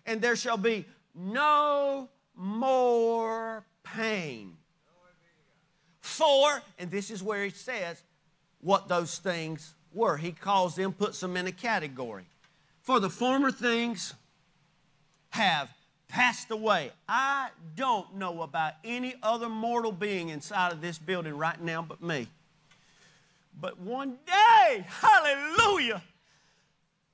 and 0.06 0.22
there 0.22 0.36
shall 0.36 0.56
be 0.56 0.86
no 1.14 2.08
more 2.34 3.64
pain. 3.82 4.56
For, 6.00 6.62
and 6.78 6.90
this 6.90 7.10
is 7.10 7.22
where 7.22 7.44
he 7.44 7.50
says 7.50 8.02
what 8.60 8.88
those 8.88 9.18
things 9.18 9.74
were. 9.92 10.16
He 10.16 10.32
calls 10.32 10.76
them, 10.76 10.92
puts 10.92 11.20
them 11.20 11.36
in 11.36 11.46
a 11.46 11.52
category. 11.52 12.26
For 12.80 13.00
the 13.00 13.10
former 13.10 13.50
things 13.50 14.14
have 15.30 15.68
passed 16.08 16.50
away. 16.50 16.92
I 17.08 17.48
don't 17.74 18.14
know 18.16 18.42
about 18.42 18.74
any 18.84 19.14
other 19.22 19.48
mortal 19.48 19.92
being 19.92 20.28
inside 20.28 20.72
of 20.72 20.80
this 20.80 20.98
building 20.98 21.36
right 21.36 21.60
now 21.60 21.82
but 21.82 22.02
me. 22.02 22.28
But 23.58 23.80
one 23.80 24.18
day, 24.26 24.84
hallelujah, 24.86 26.02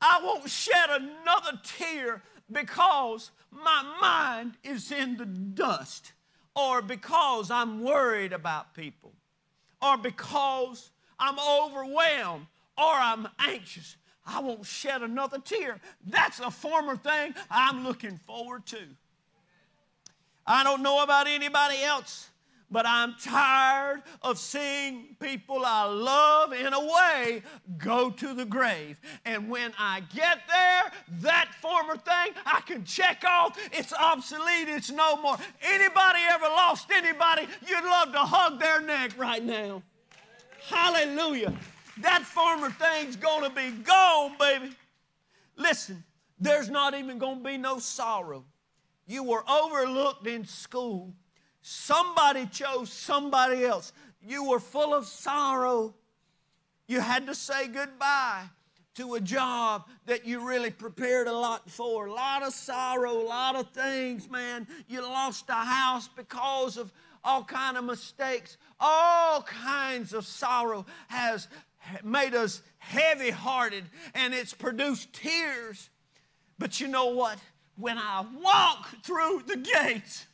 I 0.00 0.20
won't 0.22 0.48
shed 0.50 0.90
another 0.90 1.60
tear 1.62 2.22
because 2.50 3.30
my 3.50 3.96
mind 4.00 4.54
is 4.64 4.90
in 4.90 5.16
the 5.16 5.26
dust 5.26 6.12
or 6.54 6.82
because 6.82 7.50
I'm 7.50 7.82
worried 7.82 8.32
about 8.32 8.74
people, 8.74 9.12
or 9.80 9.96
because 9.96 10.90
I'm 11.18 11.38
overwhelmed, 11.38 12.46
or 12.76 12.92
I'm 12.92 13.28
anxious. 13.38 13.96
I 14.26 14.40
won't 14.40 14.64
shed 14.64 15.02
another 15.02 15.38
tear. 15.38 15.80
That's 16.06 16.40
a 16.40 16.50
former 16.50 16.96
thing 16.96 17.34
I'm 17.50 17.84
looking 17.84 18.18
forward 18.26 18.66
to. 18.66 18.78
I 20.46 20.64
don't 20.64 20.82
know 20.82 21.02
about 21.02 21.26
anybody 21.26 21.82
else, 21.82 22.28
but 22.70 22.86
I'm 22.86 23.14
tired 23.22 24.02
of 24.22 24.38
seeing 24.38 25.14
people 25.20 25.62
I 25.64 25.84
love 25.84 26.52
in 26.52 26.72
a 26.72 26.80
way 26.80 27.42
go 27.78 28.10
to 28.10 28.34
the 28.34 28.44
grave. 28.44 28.96
And 29.24 29.48
when 29.50 29.72
I 29.78 30.00
get 30.14 30.38
there, 30.48 30.92
that 31.20 31.50
former 31.60 31.96
thing 31.96 32.34
I 32.46 32.62
can 32.62 32.84
check 32.84 33.24
off, 33.26 33.58
it's 33.72 33.92
obsolete, 33.92 34.68
it's 34.68 34.90
no 34.90 35.16
more. 35.16 35.36
Anybody 35.62 36.20
ever 36.30 36.46
lost 36.46 36.90
anybody, 36.90 37.46
you'd 37.68 37.84
love 37.84 38.12
to 38.12 38.20
hug 38.20 38.58
their 38.58 38.80
neck 38.80 39.12
right 39.18 39.44
now. 39.44 39.82
Hallelujah. 40.68 41.52
That 41.98 42.22
former 42.22 42.70
thing's 42.70 43.16
gonna 43.16 43.50
be 43.50 43.70
gone, 43.70 44.36
baby. 44.38 44.76
Listen, 45.56 46.04
there's 46.38 46.68
not 46.68 46.94
even 46.94 47.18
gonna 47.18 47.40
be 47.40 47.58
no 47.58 47.78
sorrow. 47.78 48.44
You 49.06 49.22
were 49.24 49.44
overlooked 49.48 50.26
in 50.26 50.44
school 50.44 51.14
Somebody 51.62 52.46
chose 52.46 52.92
somebody 52.92 53.64
else. 53.64 53.92
You 54.20 54.44
were 54.44 54.58
full 54.58 54.92
of 54.92 55.06
sorrow. 55.06 55.94
You 56.88 57.00
had 57.00 57.26
to 57.26 57.34
say 57.36 57.68
goodbye 57.68 58.42
to 58.96 59.14
a 59.14 59.20
job 59.20 59.88
that 60.06 60.26
you 60.26 60.46
really 60.46 60.70
prepared 60.70 61.28
a 61.28 61.32
lot 61.32 61.70
for. 61.70 62.06
A 62.06 62.12
lot 62.12 62.42
of 62.42 62.52
sorrow, 62.52 63.12
a 63.12 63.26
lot 63.26 63.54
of 63.54 63.70
things, 63.70 64.28
man. 64.28 64.66
You 64.88 65.02
lost 65.02 65.48
a 65.48 65.52
house 65.52 66.08
because 66.08 66.76
of 66.76 66.92
all 67.24 67.44
kind 67.44 67.76
of 67.76 67.84
mistakes. 67.84 68.56
All 68.80 69.42
kinds 69.42 70.12
of 70.12 70.26
sorrow 70.26 70.84
has 71.06 71.46
made 72.02 72.34
us 72.34 72.62
heavy-hearted 72.78 73.84
and 74.14 74.34
it's 74.34 74.54
produced 74.54 75.12
tears. 75.12 75.90
But 76.58 76.80
you 76.80 76.88
know 76.88 77.06
what? 77.06 77.38
When 77.76 77.98
I 77.98 78.24
walk 78.42 78.88
through 79.02 79.44
the 79.46 79.56
gates, 79.56 80.26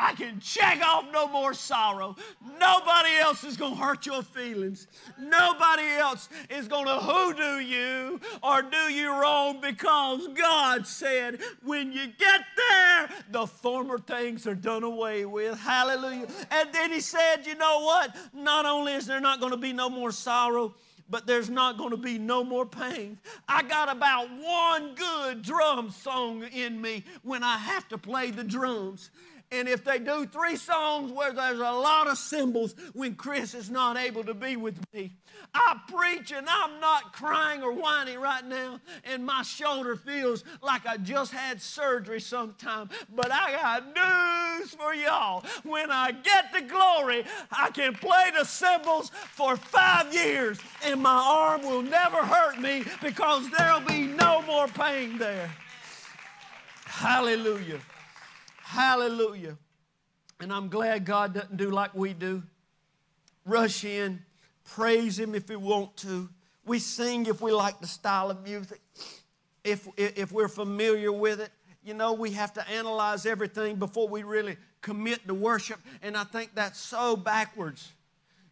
I 0.00 0.14
can 0.14 0.38
check 0.40 0.80
off 0.80 1.06
no 1.12 1.26
more 1.28 1.54
sorrow. 1.54 2.14
Nobody 2.60 3.16
else 3.20 3.42
is 3.42 3.56
going 3.56 3.74
to 3.74 3.82
hurt 3.82 4.06
your 4.06 4.22
feelings. 4.22 4.86
Nobody 5.18 5.88
else 5.98 6.28
is 6.50 6.68
going 6.68 6.86
to 6.86 6.98
hoodoo 6.98 7.58
you 7.58 8.20
or 8.42 8.62
do 8.62 8.92
you 8.92 9.10
wrong 9.10 9.60
because 9.60 10.28
God 10.28 10.86
said, 10.86 11.40
when 11.64 11.92
you 11.92 12.06
get 12.06 12.42
there, 12.56 13.08
the 13.30 13.46
former 13.46 13.98
things 13.98 14.46
are 14.46 14.54
done 14.54 14.84
away 14.84 15.24
with. 15.24 15.58
Hallelujah. 15.58 16.28
And 16.50 16.72
then 16.72 16.92
He 16.92 17.00
said, 17.00 17.46
you 17.46 17.56
know 17.56 17.80
what? 17.80 18.14
Not 18.32 18.66
only 18.66 18.92
is 18.92 19.06
there 19.06 19.20
not 19.20 19.40
going 19.40 19.52
to 19.52 19.58
be 19.58 19.72
no 19.72 19.90
more 19.90 20.12
sorrow, 20.12 20.74
but 21.10 21.26
there's 21.26 21.48
not 21.50 21.78
going 21.78 21.90
to 21.90 21.96
be 21.96 22.18
no 22.18 22.44
more 22.44 22.66
pain. 22.66 23.18
I 23.48 23.62
got 23.62 23.90
about 23.90 24.28
one 24.30 24.94
good 24.94 25.42
drum 25.42 25.90
song 25.90 26.44
in 26.44 26.80
me 26.80 27.04
when 27.22 27.42
I 27.42 27.56
have 27.56 27.88
to 27.88 27.98
play 27.98 28.30
the 28.30 28.44
drums. 28.44 29.10
And 29.50 29.66
if 29.66 29.82
they 29.82 29.98
do 29.98 30.26
three 30.26 30.56
songs 30.56 31.10
where 31.10 31.32
there's 31.32 31.58
a 31.58 31.72
lot 31.72 32.06
of 32.06 32.18
cymbals 32.18 32.74
when 32.92 33.14
Chris 33.14 33.54
is 33.54 33.70
not 33.70 33.96
able 33.96 34.22
to 34.24 34.34
be 34.34 34.56
with 34.56 34.78
me, 34.92 35.12
I 35.54 35.80
preach 35.88 36.32
and 36.32 36.46
I'm 36.48 36.80
not 36.80 37.14
crying 37.14 37.62
or 37.62 37.72
whining 37.72 38.20
right 38.20 38.44
now, 38.44 38.80
and 39.04 39.24
my 39.24 39.42
shoulder 39.42 39.96
feels 39.96 40.44
like 40.62 40.86
I 40.86 40.98
just 40.98 41.32
had 41.32 41.62
surgery 41.62 42.20
sometime. 42.20 42.90
But 43.14 43.30
I 43.32 43.52
got 43.52 44.60
news 44.60 44.74
for 44.74 44.94
y'all. 44.94 45.44
When 45.62 45.90
I 45.90 46.12
get 46.12 46.52
to 46.52 46.60
glory, 46.60 47.24
I 47.50 47.70
can 47.70 47.94
play 47.94 48.30
the 48.36 48.44
cymbals 48.44 49.10
for 49.32 49.56
five 49.56 50.12
years, 50.12 50.58
and 50.84 51.02
my 51.02 51.22
arm 51.26 51.62
will 51.62 51.82
never 51.82 52.18
hurt 52.18 52.60
me 52.60 52.84
because 53.02 53.48
there'll 53.56 53.80
be 53.80 54.06
no 54.06 54.42
more 54.42 54.68
pain 54.68 55.16
there. 55.16 55.50
Hallelujah. 56.84 57.78
Hallelujah. 58.68 59.56
And 60.40 60.52
I'm 60.52 60.68
glad 60.68 61.06
God 61.06 61.32
doesn't 61.32 61.56
do 61.56 61.70
like 61.70 61.94
we 61.94 62.12
do. 62.12 62.42
Rush 63.46 63.82
in, 63.82 64.22
praise 64.62 65.18
Him 65.18 65.34
if 65.34 65.48
we 65.48 65.56
want 65.56 65.96
to. 65.98 66.28
We 66.66 66.78
sing 66.78 67.24
if 67.24 67.40
we 67.40 67.50
like 67.50 67.80
the 67.80 67.86
style 67.86 68.30
of 68.30 68.42
music, 68.42 68.82
if, 69.64 69.88
if 69.96 70.32
we're 70.32 70.48
familiar 70.48 71.10
with 71.10 71.40
it. 71.40 71.48
You 71.82 71.94
know, 71.94 72.12
we 72.12 72.32
have 72.32 72.52
to 72.54 72.68
analyze 72.68 73.24
everything 73.24 73.76
before 73.76 74.06
we 74.06 74.22
really 74.22 74.58
commit 74.82 75.26
to 75.28 75.32
worship. 75.32 75.80
And 76.02 76.14
I 76.14 76.24
think 76.24 76.54
that's 76.54 76.78
so 76.78 77.16
backwards. 77.16 77.90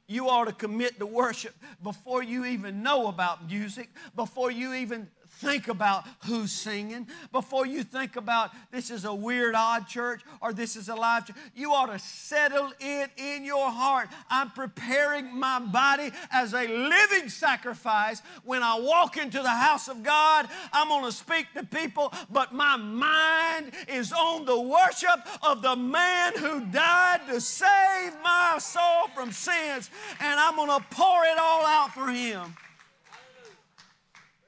You 0.09 0.31
ought 0.31 0.47
to 0.47 0.53
commit 0.53 0.99
to 0.99 1.05
worship 1.05 1.55
before 1.83 2.23
you 2.23 2.47
even 2.47 2.83
know 2.83 3.09
about 3.09 3.51
music, 3.51 3.91
before 4.15 4.51
you 4.51 4.73
even 4.73 5.09
think 5.37 5.69
about 5.69 6.05
who's 6.25 6.53
singing, 6.53 7.07
before 7.33 7.67
you 7.67 7.83
think 7.83 8.17
about 8.17 8.51
this 8.71 8.91
is 8.91 9.05
a 9.05 9.15
weird, 9.15 9.55
odd 9.55 9.87
church 9.87 10.23
or 10.41 10.53
this 10.53 10.77
is 10.77 10.89
a 10.89 10.95
live 10.95 11.27
church, 11.27 11.37
you 11.55 11.73
ought 11.73 11.87
to 11.87 11.99
settle 11.99 12.73
it 12.81 13.11
in 13.17 13.45
your 13.45 13.71
heart. 13.71 14.09
I'm 14.31 14.51
preparing 14.51 15.39
my 15.39 15.59
body 15.59 16.11
as 16.31 16.55
a 16.55 16.67
living 16.67 17.29
sacrifice. 17.29 18.23
When 18.45 18.63
I 18.63 18.79
walk 18.79 19.17
into 19.17 19.43
the 19.43 19.51
house 19.51 19.89
of 19.89 20.03
God, 20.03 20.49
I'm 20.73 20.89
going 20.89 21.05
to 21.05 21.13
speak 21.13 21.47
to 21.55 21.65
people, 21.65 22.13
but 22.31 22.55
my 22.55 22.77
mind 22.77 23.73
is 23.89 24.13
on 24.13 24.45
the 24.45 24.61
worship 24.61 25.21
of 25.43 25.63
the 25.63 25.77
man 25.77 26.33
who 26.37 26.61
died 26.67 27.21
to 27.29 27.41
save 27.41 28.13
my 28.23 28.57
soul 28.59 29.09
from 29.15 29.33
sins, 29.33 29.91
and 30.21 30.41
I'm 30.41 30.57
going 30.57 30.69
to 30.69 30.87
pour 30.91 31.25
it 31.25 31.39
all 31.39 31.67
out 31.67 31.93
for 31.93 32.09
him. 32.09 32.55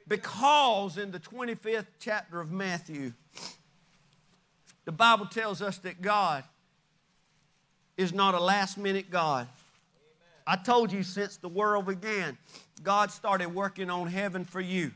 Because 0.09 0.97
in 0.97 1.11
the 1.11 1.21
25th 1.21 1.87
chapter 2.01 2.41
of 2.41 2.51
Matthew, 2.51 3.13
the 4.85 4.93
Bible 4.93 5.27
tells 5.27 5.61
us 5.61 5.79
that 5.79 6.01
God 6.01 6.45
is 7.97 8.15
not 8.15 8.35
a 8.35 8.41
last 8.41 8.79
minute 8.79 9.11
God. 9.11 9.47
I 10.47 10.57
told 10.57 10.93
you 10.93 11.03
since 11.03 11.37
the 11.37 11.49
world 11.49 11.87
began, 11.87 12.39
God 12.83 13.11
started 13.11 13.55
working 13.55 13.91
on 13.91 14.07
heaven 14.07 14.45
for 14.45 14.63
you. 14.63 14.93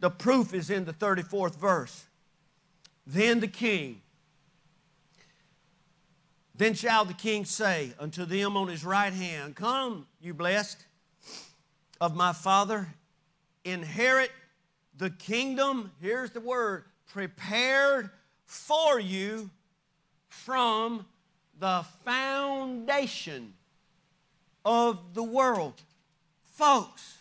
The 0.00 0.08
proof 0.08 0.54
is 0.54 0.70
in 0.70 0.86
the 0.86 0.94
34th 0.94 1.56
verse. 1.56 2.06
Then 3.06 3.40
the 3.40 3.48
king, 3.48 4.00
then 6.54 6.74
shall 6.74 7.04
the 7.04 7.14
king 7.14 7.44
say 7.44 7.92
unto 7.98 8.24
them 8.24 8.56
on 8.56 8.68
his 8.68 8.84
right 8.84 9.12
hand, 9.12 9.54
Come, 9.54 10.06
you 10.20 10.32
blessed 10.32 10.84
of 12.00 12.14
my 12.14 12.32
Father, 12.32 12.94
inherit 13.64 14.30
the 14.96 15.10
kingdom, 15.10 15.92
here's 16.00 16.30
the 16.30 16.40
word, 16.40 16.84
prepared 17.12 18.10
for 18.44 18.98
you 18.98 19.50
from 20.28 21.06
the 21.58 21.84
foundation 22.04 23.54
of 24.64 25.14
the 25.14 25.22
world. 25.22 25.80
Folks, 26.42 27.18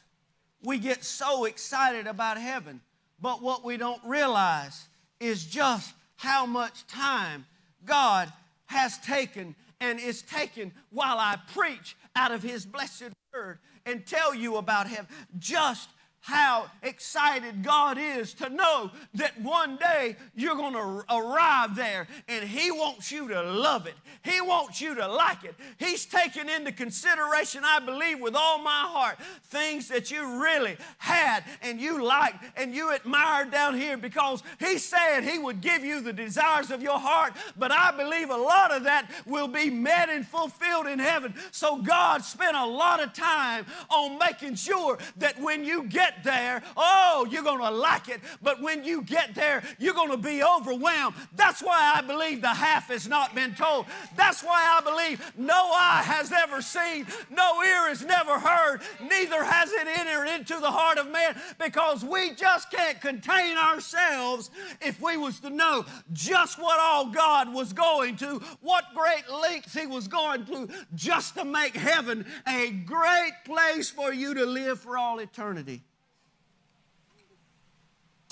we 0.64 0.80
get 0.80 1.04
so 1.04 1.46
excited 1.46 2.08
about 2.08 2.38
heaven, 2.38 2.82
but 3.22 3.42
what 3.42 3.64
we 3.64 3.78
don't 3.78 4.02
realize 4.04 4.88
is 5.20 5.46
just 5.46 5.94
how 6.18 6.46
much 6.46 6.86
time 6.88 7.46
God 7.86 8.32
has 8.66 8.98
taken 9.00 9.56
and 9.80 10.00
is 10.00 10.22
taken 10.24 10.72
while 10.90 11.20
I 11.20 11.38
preach 11.54 11.96
out 12.16 12.32
of 12.32 12.42
His 12.44 12.66
blessed 12.66 13.12
word 13.34 13.60
and 13.86 14.06
tell 14.06 14.34
you 14.34 14.58
about 14.58 14.88
heaven. 14.88 15.08
Just 15.38 15.90
how 16.28 16.70
excited 16.84 17.64
God 17.64 17.98
is 17.98 18.34
to 18.34 18.50
know 18.50 18.92
that 19.14 19.40
one 19.40 19.78
day 19.78 20.18
you're 20.36 20.58
going 20.58 20.74
to 20.74 21.06
arrive 21.10 21.74
there 21.74 22.06
and 22.28 22.44
He 22.44 22.70
wants 22.70 23.14
you 23.14 23.30
to 23.30 23.42
love 23.42 23.88
it. 23.88 23.94
He 24.26 24.42
wants 24.42 24.82
you 24.82 24.94
to 24.96 25.08
like 25.08 25.46
it. 25.46 25.56
He's 25.80 26.06
taken 26.06 26.50
into 26.50 26.74
consideration, 26.74 27.62
I 27.64 27.80
believe, 27.80 28.20
with 28.20 28.36
all 28.36 28.60
my 28.60 28.82
heart, 28.90 29.18
things 29.46 29.88
that 29.88 30.12
you 30.12 30.44
really 30.44 30.76
had 30.98 31.46
and 31.62 31.80
you 31.80 32.04
liked 32.04 32.44
and 32.58 32.76
you 32.76 32.92
admired 32.92 33.50
down 33.50 33.78
here 33.78 33.96
because 33.96 34.44
He 34.60 34.80
said 34.80 35.22
He 35.22 35.40
would 35.40 35.62
give 35.62 35.86
you 35.86 36.02
the 36.02 36.12
desires 36.12 36.72
of 36.72 36.82
your 36.82 37.00
heart. 37.00 37.38
But 37.56 37.72
I 37.72 37.96
believe 37.96 38.32
a 38.32 38.36
lot 38.36 38.76
of 38.76 38.84
that 38.84 39.10
will 39.26 39.48
be 39.48 39.70
met 39.70 40.10
and 40.10 40.28
fulfilled 40.28 40.88
in 40.88 41.00
heaven. 41.00 41.36
So 41.52 41.78
God 41.78 42.26
spent 42.26 42.58
a 42.58 42.66
lot 42.66 43.02
of 43.02 43.14
time 43.14 43.66
on 43.90 44.20
making 44.20 44.56
sure 44.56 44.98
that 45.20 45.40
when 45.40 45.64
you 45.64 45.84
get 45.84 46.17
there, 46.24 46.62
oh, 46.76 47.28
you're 47.30 47.44
going 47.44 47.62
to 47.62 47.72
like 47.72 48.10
it. 48.10 48.22
But 48.42 48.62
when 48.62 48.84
you 48.84 49.02
get 49.02 49.36
there, 49.36 49.64
you're 49.80 49.94
going 49.94 50.12
to 50.12 50.18
be 50.18 50.44
overwhelmed. 50.44 51.16
That's 51.36 51.62
why 51.62 51.94
I 51.96 52.02
believe 52.02 52.42
the 52.42 52.48
half 52.48 52.88
has 52.90 53.08
not 53.08 53.36
been 53.36 53.56
told. 53.56 53.86
That's 54.16 54.44
why 54.44 54.78
I 54.78 54.82
believe 54.82 55.34
no 55.38 55.54
eye 55.54 56.02
has 56.04 56.32
ever 56.32 56.62
seen, 56.62 57.08
no 57.30 57.64
ear 57.64 57.90
has 57.90 58.04
never 58.04 58.40
heard, 58.40 58.82
neither 59.02 59.44
has 59.44 59.72
it 59.72 59.88
entered 59.88 60.28
into 60.36 60.60
the 60.60 60.72
heart 60.72 60.98
of 60.98 61.10
man 61.12 61.36
because 61.60 62.04
we 62.04 62.34
just 62.34 62.72
can't 62.72 63.00
contain 63.02 63.58
ourselves 63.58 64.50
if 64.82 65.02
we 65.02 65.18
was 65.18 65.40
to 65.42 65.50
know 65.50 65.86
just 66.14 66.62
what 66.62 66.80
all 66.80 67.08
God 67.08 67.54
was 67.54 67.74
going 67.74 68.16
to, 68.18 68.42
what 68.62 68.86
great 68.96 69.30
lengths 69.30 69.74
he 69.74 69.88
was 69.88 70.08
going 70.08 70.46
to 70.46 70.70
just 70.96 71.36
to 71.36 71.46
make 71.46 71.76
heaven 71.76 72.26
a 72.48 72.72
great 72.72 73.34
place 73.46 73.90
for 73.90 74.14
you 74.14 74.34
to 74.34 74.46
live 74.46 74.80
for 74.80 74.98
all 74.98 75.20
eternity. 75.20 75.84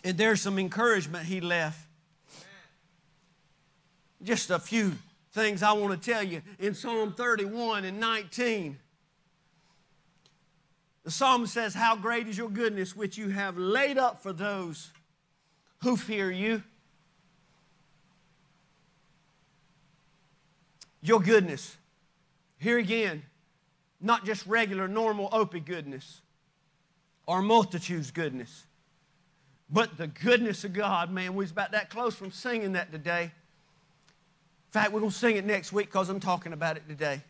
And 0.06 0.20
there's 0.20 0.40
some 0.40 0.60
encouragement 0.60 1.26
he 1.26 1.42
left. 1.42 1.80
Just 4.22 4.51
a 4.51 4.60
few 4.60 4.94
things 5.34 5.64
I 5.64 5.74
want 5.74 6.00
to 6.00 6.12
tell 6.12 6.22
you 6.22 6.44
in 6.60 6.75
Psalm 6.75 7.14
31 7.14 7.86
and 7.86 8.00
19. 8.00 8.77
The 11.03 11.12
psalm 11.12 11.48
says, 11.48 11.74
How 11.74 11.96
great 11.96 12.27
is 12.27 12.38
your 12.38 12.50
goodness, 12.50 12.96
which 12.96 13.18
you 13.18 13.29
have 13.29 13.58
laid 13.58 13.98
up 13.98 14.22
for 14.22 14.32
those 14.32 14.92
who 15.82 15.98
fear 15.98 16.29
you. 16.29 16.62
Your 21.01 21.20
goodness. 21.20 21.77
Here 22.60 22.77
again, 22.77 23.24
not 24.00 24.24
just 24.24 24.46
regular, 24.46 24.88
normal 24.88 25.29
Opie 25.32 25.60
goodness 25.60 26.22
or 27.25 27.42
multitude's 27.42 28.12
goodness. 28.12 28.66
But 29.70 29.98
the 29.98 30.08
goodness 30.08 30.64
of 30.64 30.74
God, 30.74 31.12
man, 31.12 31.34
we 31.34 31.44
was 31.44 31.51
about 31.51 31.72
that 31.72 31.90
close 31.90 32.16
from 32.16 32.32
singing 32.32 32.74
that 32.74 32.92
today. 32.92 33.24
In 33.24 34.72
fact, 34.72 34.92
we're 34.92 35.00
going 35.00 35.12
to 35.12 35.18
sing 35.18 35.38
it 35.38 35.46
next 35.46 35.74
week 35.74 35.88
because 35.88 36.10
I'm 36.10 36.20
talking 36.20 36.54
about 36.54 36.78
it 36.78 36.88
today. 36.88 37.22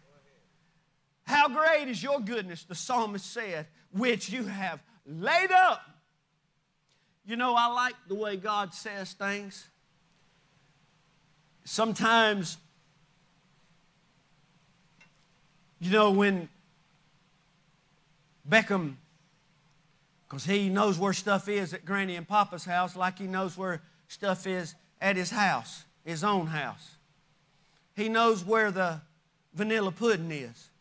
How 1.23 1.47
great 1.47 1.87
is 1.87 2.03
your 2.03 2.19
goodness, 2.19 2.63
the 2.63 2.75
psalmist 2.75 3.31
said, 3.31 3.67
which 3.91 4.29
you 4.29 4.43
have 4.43 4.79
laid 5.05 5.51
up. 5.51 5.81
You 7.25 7.35
know, 7.35 7.55
I 7.55 7.67
like 7.67 7.95
the 8.07 8.15
way 8.15 8.35
God 8.37 8.73
says 8.73 9.13
things. 9.13 9.67
Sometimes, 11.63 12.57
you 15.79 15.89
know, 15.91 16.11
when 16.11 16.49
Beckham 18.47 18.95
because 20.35 20.47
he 20.47 20.67
knows 20.67 20.99
where 20.99 21.13
stuff 21.13 21.47
is 21.47 21.73
at 21.73 21.85
Granny 21.85 22.17
and 22.17 22.27
Papa's 22.27 22.65
house 22.65 22.97
like 22.97 23.19
he 23.19 23.25
knows 23.25 23.57
where 23.57 23.81
stuff 24.09 24.45
is 24.45 24.75
at 24.99 25.15
his 25.15 25.29
house, 25.29 25.85
his 26.03 26.25
own 26.25 26.47
house. 26.47 26.97
He 27.95 28.09
knows 28.09 28.43
where 28.43 28.69
the 28.69 28.99
vanilla 29.53 29.93
pudding 29.93 30.29
is. 30.31 30.71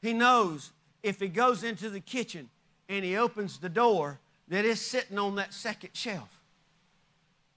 He 0.00 0.12
knows 0.12 0.70
if 1.02 1.18
he 1.18 1.26
goes 1.26 1.64
into 1.64 1.90
the 1.90 1.98
kitchen 1.98 2.48
and 2.88 3.04
he 3.04 3.16
opens 3.16 3.58
the 3.58 3.68
door 3.68 4.20
that 4.46 4.64
it's 4.64 4.80
sitting 4.80 5.18
on 5.18 5.34
that 5.34 5.52
second 5.52 5.90
shelf. 5.94 6.28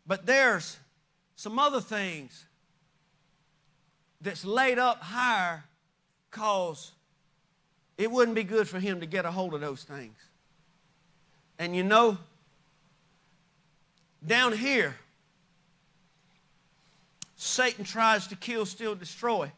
But 0.07 0.25
there's 0.25 0.77
some 1.35 1.59
other 1.59 1.81
things 1.81 2.45
that's 4.21 4.43
laid 4.43 4.79
up 4.79 5.03
higher 5.03 5.65
because 6.31 6.93
it 7.95 8.09
wouldn't 8.09 8.33
be 8.33 8.43
good 8.43 8.67
for 8.67 8.79
him 8.79 9.01
to 9.01 9.05
get 9.05 9.23
a 9.23 9.29
hold 9.29 9.53
of 9.53 9.61
those 9.61 9.83
things. 9.83 10.17
And 11.63 11.73
you 11.73 11.81
know, 11.81 12.17
down 14.27 14.51
here, 14.51 14.97
Satan 17.37 17.85
tries 17.85 18.27
to 18.27 18.35
kill, 18.35 18.65
steal, 18.65 18.95
destroy. 18.95 19.49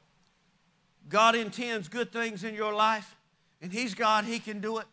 God 1.09 1.33
intends 1.33 1.87
good 1.87 2.11
things 2.11 2.43
in 2.43 2.53
your 2.53 2.75
life, 2.75 3.15
and 3.59 3.71
He's 3.71 3.95
God, 3.95 4.23
He 4.23 4.37
can 4.37 4.61
do 4.61 4.77
it. 4.77 4.85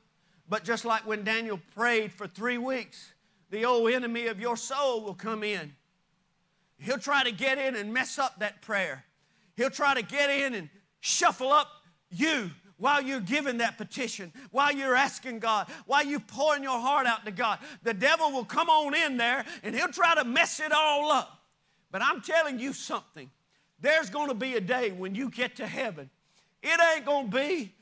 But 0.48 0.64
just 0.64 0.86
like 0.86 1.06
when 1.06 1.22
Daniel 1.22 1.60
prayed 1.74 2.12
for 2.12 2.26
three 2.26 2.56
weeks, 2.56 3.12
the 3.50 3.66
old 3.66 3.90
enemy 3.90 4.28
of 4.28 4.40
your 4.40 4.56
soul 4.56 5.02
will 5.02 5.12
come 5.12 5.44
in. 5.44 5.74
He'll 6.78 6.96
try 6.96 7.24
to 7.24 7.30
get 7.30 7.58
in 7.58 7.76
and 7.76 7.92
mess 7.92 8.18
up 8.18 8.38
that 8.38 8.62
prayer. 8.62 9.04
He'll 9.54 9.68
try 9.68 9.92
to 9.92 10.02
get 10.02 10.30
in 10.30 10.54
and 10.54 10.70
shuffle 11.00 11.52
up 11.52 11.68
you 12.10 12.50
while 12.82 13.00
you're 13.00 13.20
giving 13.20 13.58
that 13.58 13.78
petition, 13.78 14.32
while 14.50 14.72
you're 14.72 14.96
asking 14.96 15.38
God, 15.38 15.68
while 15.86 16.04
you're 16.04 16.18
pouring 16.18 16.64
your 16.64 16.80
heart 16.80 17.06
out 17.06 17.24
to 17.24 17.30
God, 17.30 17.60
the 17.84 17.94
devil 17.94 18.32
will 18.32 18.44
come 18.44 18.68
on 18.68 18.92
in 18.92 19.16
there 19.16 19.44
and 19.62 19.72
he'll 19.72 19.86
try 19.86 20.16
to 20.16 20.24
mess 20.24 20.58
it 20.58 20.72
all 20.72 21.12
up. 21.12 21.44
But 21.92 22.02
I'm 22.02 22.20
telling 22.20 22.58
you 22.58 22.72
something. 22.72 23.30
There's 23.78 24.10
going 24.10 24.30
to 24.30 24.34
be 24.34 24.54
a 24.54 24.60
day 24.60 24.90
when 24.90 25.14
you 25.14 25.30
get 25.30 25.56
to 25.56 25.66
heaven. 25.66 26.10
It 26.60 26.80
ain't 26.92 27.06
going 27.06 27.30
to 27.30 27.36
be 27.36 27.72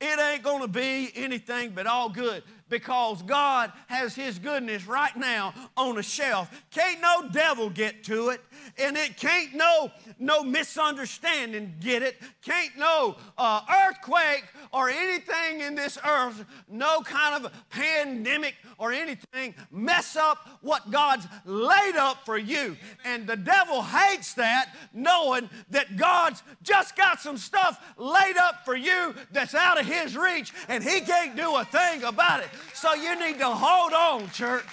it 0.00 0.18
ain't 0.18 0.42
going 0.42 0.62
to 0.62 0.68
be 0.68 1.12
anything 1.14 1.70
but 1.70 1.86
all 1.86 2.08
good. 2.08 2.42
Because 2.68 3.22
God 3.22 3.72
has 3.86 4.14
His 4.14 4.38
goodness 4.38 4.86
right 4.86 5.16
now 5.16 5.54
on 5.76 5.98
a 5.98 6.02
shelf. 6.02 6.50
Can't 6.70 7.00
no 7.00 7.28
devil 7.30 7.70
get 7.70 8.04
to 8.04 8.30
it, 8.30 8.40
and 8.78 8.96
it 8.96 9.16
can't 9.16 9.54
no 9.54 9.90
no 10.18 10.42
misunderstanding 10.42 11.74
get 11.80 12.02
it. 12.02 12.16
Can't 12.42 12.76
no 12.76 13.16
uh, 13.36 13.60
earthquake 13.88 14.44
or 14.72 14.88
anything 14.90 15.60
in 15.60 15.74
this 15.74 15.98
earth, 16.06 16.44
no 16.68 17.00
kind 17.00 17.44
of 17.44 17.52
pandemic 17.70 18.54
or 18.78 18.92
anything 18.92 19.54
mess 19.70 20.16
up 20.16 20.58
what 20.60 20.90
God's 20.90 21.26
laid 21.44 21.96
up 21.96 22.24
for 22.24 22.38
you. 22.38 22.76
And 23.04 23.26
the 23.26 23.36
devil 23.36 23.82
hates 23.82 24.34
that, 24.34 24.74
knowing 24.92 25.48
that 25.70 25.96
God's 25.96 26.42
just 26.62 26.96
got 26.96 27.20
some 27.20 27.36
stuff 27.36 27.82
laid 27.96 28.36
up 28.36 28.64
for 28.64 28.76
you 28.76 29.14
that's 29.32 29.54
out 29.54 29.80
of 29.80 29.86
His 29.86 30.16
reach, 30.16 30.52
and 30.68 30.82
He 30.82 31.00
can't 31.00 31.36
do 31.36 31.56
a 31.56 31.64
thing 31.64 32.04
about 32.04 32.40
it. 32.40 32.48
So 32.74 32.94
you 32.94 33.18
need 33.18 33.38
to 33.38 33.48
hold 33.48 33.92
on, 33.92 34.30
church. 34.30 34.64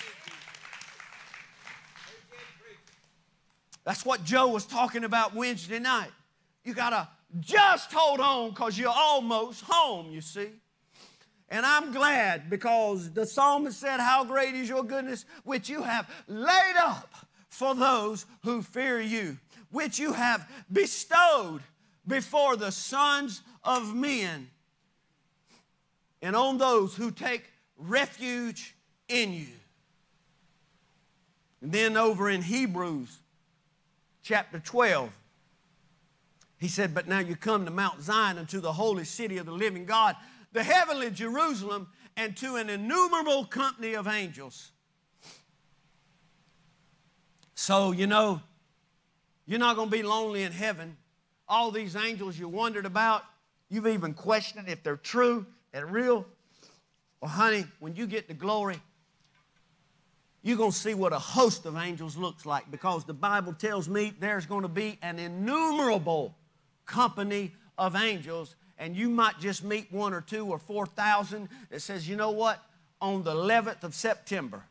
That's 3.83 4.05
what 4.05 4.23
Joe 4.23 4.47
was 4.47 4.65
talking 4.65 5.03
about 5.03 5.35
Wednesday 5.35 5.79
night. 5.79 6.11
You 6.63 6.73
got 6.73 6.89
to 6.89 7.07
just 7.39 7.93
hold 7.93 8.19
on 8.19 8.49
because 8.49 8.77
you're 8.77 8.89
almost 8.89 9.63
home, 9.67 10.11
you 10.11 10.21
see. 10.21 10.49
And 11.49 11.65
I'm 11.65 11.91
glad 11.91 12.49
because 12.49 13.11
the 13.11 13.25
psalmist 13.25 13.79
said, 13.79 13.99
How 13.99 14.23
great 14.23 14.55
is 14.55 14.67
your 14.67 14.83
goodness, 14.83 15.25
which 15.43 15.69
you 15.69 15.83
have 15.83 16.09
laid 16.27 16.75
up 16.79 17.13
for 17.49 17.75
those 17.75 18.25
who 18.43 18.63
fear 18.63 18.99
you, 18.99 19.37
which 19.71 19.99
you 19.99 20.13
have 20.13 20.49
bestowed 20.71 21.61
before 22.07 22.55
the 22.55 22.71
sons 22.71 23.41
of 23.63 23.95
men, 23.95 24.49
and 26.21 26.35
on 26.35 26.57
those 26.57 26.95
who 26.95 27.11
take 27.11 27.43
refuge 27.77 28.75
in 29.07 29.33
you. 29.33 29.47
And 31.61 31.71
then 31.71 31.97
over 31.97 32.29
in 32.29 32.41
Hebrews 32.41 33.17
chapter 34.23 34.59
12, 34.59 35.11
he 36.57 36.67
said, 36.67 36.93
But 36.93 37.07
now 37.07 37.19
you 37.19 37.35
come 37.35 37.65
to 37.65 37.71
Mount 37.71 38.01
Zion 38.01 38.37
and 38.37 38.47
to 38.49 38.59
the 38.59 38.73
holy 38.73 39.03
city 39.03 39.37
of 39.37 39.45
the 39.45 39.51
living 39.51 39.85
God, 39.85 40.15
the 40.53 40.63
heavenly 40.63 41.11
Jerusalem, 41.11 41.87
and 42.17 42.35
to 42.37 42.55
an 42.55 42.69
innumerable 42.69 43.45
company 43.45 43.93
of 43.93 44.07
angels. 44.07 44.71
So, 47.55 47.91
you 47.91 48.07
know, 48.07 48.41
you're 49.45 49.59
not 49.59 49.75
going 49.75 49.89
to 49.89 49.95
be 49.95 50.03
lonely 50.03 50.43
in 50.43 50.51
heaven. 50.51 50.97
All 51.47 51.71
these 51.71 51.95
angels 51.95 52.37
you 52.37 52.47
wondered 52.47 52.85
about, 52.85 53.23
you've 53.69 53.87
even 53.87 54.13
questioned 54.13 54.67
if 54.67 54.83
they're 54.83 54.97
true 54.97 55.45
and 55.73 55.91
real. 55.91 56.25
Well, 57.25 57.33
honey, 57.33 57.65
when 57.79 57.95
you 57.95 58.05
get 58.05 58.27
to 58.27 58.35
glory, 58.35 58.79
you're 60.43 60.57
going 60.57 60.69
to 60.69 60.77
see 60.77 60.93
what 60.93 61.11
a 61.11 61.17
host 61.17 61.65
of 61.65 61.75
angels 61.75 62.15
looks 62.15 62.45
like 62.45 62.69
because 62.69 63.03
the 63.03 63.15
Bible 63.15 63.51
tells 63.51 63.89
me 63.89 64.13
there's 64.19 64.45
going 64.45 64.61
to 64.61 64.67
be 64.67 64.99
an 65.01 65.17
innumerable 65.17 66.35
company 66.85 67.55
of 67.79 67.95
angels, 67.95 68.55
and 68.77 68.95
you 68.95 69.09
might 69.09 69.39
just 69.39 69.63
meet 69.63 69.91
one 69.91 70.13
or 70.13 70.21
two 70.21 70.45
or 70.45 70.59
4,000 70.59 71.49
that 71.71 71.81
says, 71.81 72.07
you 72.07 72.15
know 72.15 72.29
what? 72.29 72.63
On 73.01 73.23
the 73.23 73.33
11th 73.33 73.83
of 73.83 73.95
September, 73.95 74.61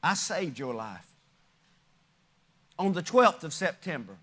I 0.00 0.14
saved 0.14 0.56
your 0.56 0.72
life. 0.72 1.08
On 2.78 2.92
the 2.92 3.02
12th 3.02 3.42
of 3.42 3.52
September, 3.52 4.18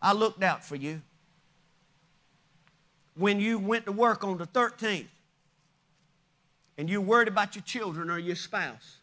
I 0.00 0.14
looked 0.14 0.42
out 0.42 0.64
for 0.64 0.76
you. 0.76 1.02
When 3.18 3.40
you 3.40 3.58
went 3.58 3.86
to 3.86 3.92
work 3.92 4.22
on 4.22 4.38
the 4.38 4.46
13th 4.46 5.06
and 6.76 6.88
you 6.88 7.00
worried 7.00 7.28
about 7.28 7.56
your 7.56 7.62
children 7.64 8.10
or 8.10 8.18
your 8.18 8.36
spouse, 8.36 8.98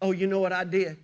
oh, 0.00 0.12
you 0.12 0.26
know 0.26 0.38
what 0.38 0.52
I 0.52 0.64
did? 0.64 0.96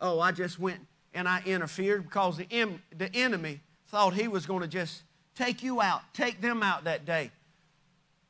Oh, 0.00 0.18
I 0.18 0.32
just 0.32 0.58
went 0.58 0.80
and 1.14 1.28
I 1.28 1.40
interfered 1.46 2.04
because 2.04 2.36
the, 2.36 2.46
em- 2.50 2.82
the 2.96 3.14
enemy 3.14 3.60
thought 3.88 4.14
he 4.14 4.26
was 4.26 4.44
going 4.44 4.62
to 4.62 4.68
just 4.68 5.02
take 5.36 5.62
you 5.62 5.80
out, 5.80 6.02
take 6.12 6.40
them 6.40 6.62
out 6.62 6.84
that 6.84 7.06
day. 7.06 7.30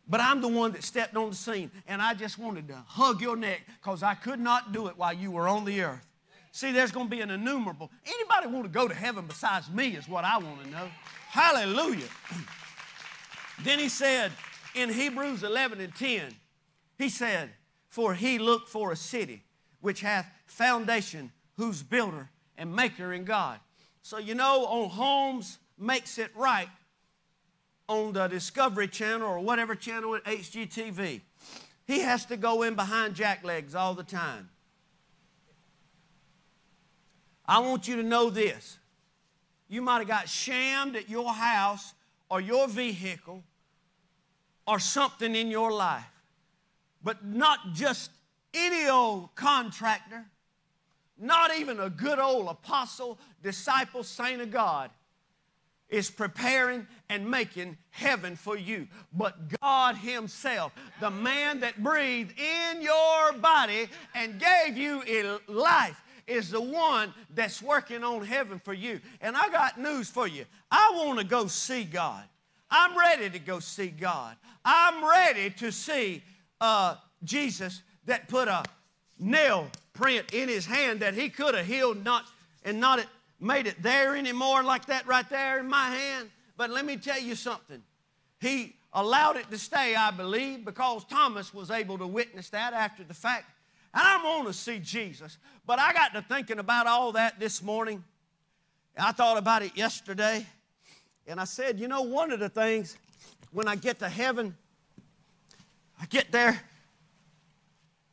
But 0.09 0.21
I'm 0.21 0.41
the 0.41 0.49
one 0.49 0.73
that 0.73 0.83
stepped 0.83 1.17
on 1.17 1.31
the 1.31 1.37
scene, 1.37 1.71
and 1.87 2.03
I 2.03 2.13
just 2.13 2.39
wanted 2.39 2.69
to 2.69 2.77
hug 2.87 3.23
your 3.23 3.37
neck 3.37 3.63
because 3.81 4.03
I 4.03 4.15
could 4.15 4.41
not 4.41 4.73
do 4.73 4.89
it 4.89 4.99
while 4.99 5.13
you 5.13 5.31
were 5.31 5.49
on 5.49 5.65
the 5.65 5.81
earth. 5.83 6.07
See, 6.51 6.71
there's 6.71 6.93
going 6.93 7.07
to 7.07 7.11
be 7.11 7.23
an 7.23 7.31
innumerable. 7.31 7.91
Anybody 8.05 8.49
want 8.49 8.65
to 8.65 8.71
go 8.71 8.87
to 8.87 8.95
heaven 8.95 9.27
besides 9.27 9.71
me 9.71 9.97
is 9.97 10.07
what 10.07 10.25
I 10.25 10.37
want 10.37 10.63
to 10.65 10.71
know. 10.71 10.89
Hallelujah. 11.31 12.09
then 13.65 13.79
he 13.79 13.89
said 13.89 14.33
in 14.75 14.89
Hebrews 14.89 15.43
11 15.43 15.81
and 15.81 15.95
10, 15.95 16.35
he 16.99 17.09
said, 17.09 17.51
For 17.89 18.15
he 18.15 18.39
looked 18.39 18.69
for 18.69 18.93
a 18.93 18.97
city 18.97 19.43
which 19.81 20.01
hath 20.01 20.27
foundation, 20.47 21.33
whose 21.57 21.83
builder 21.83 22.31
and 22.57 22.75
maker 22.75 23.13
in 23.13 23.25
God. 23.25 23.59
So, 24.03 24.19
you 24.19 24.35
know, 24.35 24.65
on 24.67 24.91
Holmes 24.91 25.59
Makes 25.79 26.19
It 26.19 26.31
Right 26.37 26.69
on 27.89 28.13
the 28.13 28.29
Discovery 28.29 28.89
Channel 28.89 29.29
or 29.29 29.41
whatever 29.41 29.75
channel 29.75 30.15
at 30.15 30.25
HGTV, 30.25 31.21
he 31.85 32.01
has 32.01 32.25
to 32.27 32.37
go 32.37 32.63
in 32.63 32.75
behind 32.75 33.15
jacklegs 33.15 33.75
all 33.75 33.95
the 33.95 34.05
time. 34.05 34.49
I 37.45 37.59
want 37.59 37.89
you 37.89 37.97
to 37.97 38.03
know 38.03 38.31
this. 38.31 38.79
You 39.69 39.83
might 39.83 39.99
have 39.99 40.09
got 40.09 40.29
shammed 40.29 40.97
at 40.97 41.09
your 41.09 41.33
house 41.33 41.95
or 42.31 42.41
your 42.41 42.69
vehicle 42.69 43.43
or 44.67 44.79
something 44.79 45.35
in 45.35 45.51
your 45.51 45.73
life, 45.73 46.05
but 47.03 47.25
not 47.25 47.73
just 47.73 48.11
any 48.55 48.89
old 48.89 49.35
contractor 49.35 50.27
not 51.23 51.55
even 51.57 51.79
a 51.79 51.89
good 51.89 52.19
old 52.19 52.49
apostle, 52.49 53.19
disciple, 53.43 54.03
saint 54.03 54.43
of 54.43 54.51
God 54.51 54.91
is 55.89 56.11
preparing 56.11 56.87
and 57.09 57.31
making 57.31 57.77
heaven 57.91 58.35
for 58.35 58.57
you. 58.57 58.89
But 59.13 59.61
God 59.61 59.97
Himself, 59.97 60.73
the 61.01 61.11
man 61.11 61.61
that 61.61 61.83
breathed 61.83 62.39
in 62.39 62.83
your 62.83 63.33
body 63.35 63.89
and 64.15 64.41
gave 64.41 64.77
you 64.77 65.03
life, 65.47 66.03
is 66.27 66.51
the 66.51 66.61
one 66.61 67.13
that's 67.35 67.61
working 67.61 68.03
on 68.03 68.25
heaven 68.25 68.59
for 68.59 68.73
you. 68.73 69.01
And 69.21 69.37
I 69.37 69.49
got 69.51 69.79
news 69.79 70.09
for 70.09 70.27
you. 70.27 70.45
I 70.71 70.93
want 70.95 71.19
to 71.19 71.25
go 71.25 71.47
see 71.47 71.85
God. 71.85 72.25
I'm 72.73 72.99
ready 72.99 73.29
to 73.29 73.39
go 73.39 73.61
see 73.61 73.89
God. 73.89 74.35
I'm 74.65 75.05
ready 75.05 75.51
to 75.51 75.71
see 75.71 76.23
uh, 76.59 76.97
Jesus 77.23 77.83
that 78.07 78.29
put 78.29 78.49
a 78.49 78.65
nail 79.19 79.69
print 79.93 80.33
in 80.33 80.49
his 80.49 80.65
hand 80.65 81.01
that 81.01 81.13
he 81.13 81.29
could 81.29 81.55
have 81.55 81.67
healed 81.67 82.03
not 82.03 82.25
and 82.65 82.81
not 82.81 82.99
it, 82.99 83.07
made 83.39 83.67
it 83.67 83.83
there 83.83 84.17
anymore 84.17 84.63
like 84.63 84.87
that 84.87 85.07
right 85.07 85.29
there 85.29 85.61
in 85.61 85.69
my 85.69 85.91
hand. 85.91 86.31
But 86.57 86.71
let 86.71 86.87
me 86.87 86.97
tell 86.97 87.21
you 87.21 87.35
something. 87.35 87.83
He 88.41 88.75
allowed 88.95 89.37
it 89.37 89.51
to 89.51 89.59
stay, 89.59 89.95
I 89.95 90.11
believe, 90.11 90.65
because 90.65 91.05
Thomas 91.05 91.53
was 91.53 91.71
able 91.71 91.99
to 91.99 92.07
witness 92.07 92.49
that 92.51 92.73
after 92.73 93.05
the 93.05 93.15
fact. 93.15 93.45
And 93.93 94.03
I 94.03 94.25
want 94.25 94.47
to 94.47 94.55
see 94.55 94.79
Jesus. 94.79 95.37
But 95.67 95.79
I 95.79 95.93
got 95.93 96.15
to 96.15 96.23
thinking 96.23 96.59
about 96.59 96.87
all 96.87 97.13
that 97.13 97.39
this 97.39 97.63
morning. 97.63 98.03
I 98.97 99.13
thought 99.13 99.37
about 99.37 99.63
it 99.63 99.77
yesterday. 99.77 100.47
And 101.27 101.41
I 101.41 101.45
said, 101.45 101.79
you 101.79 101.89
know, 101.89 102.03
one 102.03 102.33
of 102.33 102.41
the 102.41 102.49
things 102.49 102.97
when 103.53 103.69
I 103.69 103.77
get 103.77 103.99
to 104.01 104.09
heaven, 104.09 104.57
I 106.01 106.07
get 106.07 106.33
there 106.33 106.61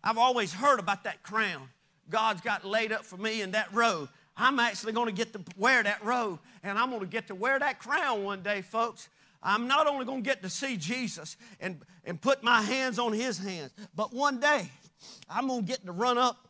I've 0.04 0.18
always 0.18 0.54
heard 0.54 0.80
about 0.80 1.04
that 1.04 1.24
crown 1.24 1.70
God's 2.10 2.42
got 2.42 2.66
laid 2.66 2.92
up 2.92 3.06
for 3.06 3.18
me 3.18 3.42
in 3.44 3.52
that 3.52 3.72
robe. 3.72 4.10
I'm 4.36 4.60
actually 4.60 4.94
going 4.94 5.06
to 5.08 5.14
get 5.14 5.32
to 5.34 5.42
wear 5.58 5.84
that 5.84 6.04
robe, 6.04 6.40
and 6.64 6.76
I'm 6.80 6.90
going 6.90 7.02
to 7.02 7.08
get 7.08 7.28
to 7.28 7.36
wear 7.36 7.60
that 7.60 7.78
crown 7.78 8.24
one 8.24 8.42
day, 8.42 8.64
folks. 8.64 9.10
I'm 9.44 9.68
not 9.68 9.86
only 9.86 10.06
going 10.06 10.24
to 10.24 10.28
get 10.28 10.42
to 10.42 10.50
see 10.50 10.76
Jesus 10.76 11.38
and, 11.60 11.82
and 12.04 12.20
put 12.20 12.42
my 12.42 12.64
hands 12.64 12.98
on 12.98 13.14
his 13.14 13.38
hands, 13.38 13.72
but 13.96 14.12
one 14.12 14.40
day 14.40 14.72
I'm 15.30 15.48
going 15.48 15.62
to 15.62 15.68
get 15.68 15.86
to 15.86 15.92
run 15.92 16.18
up 16.18 16.48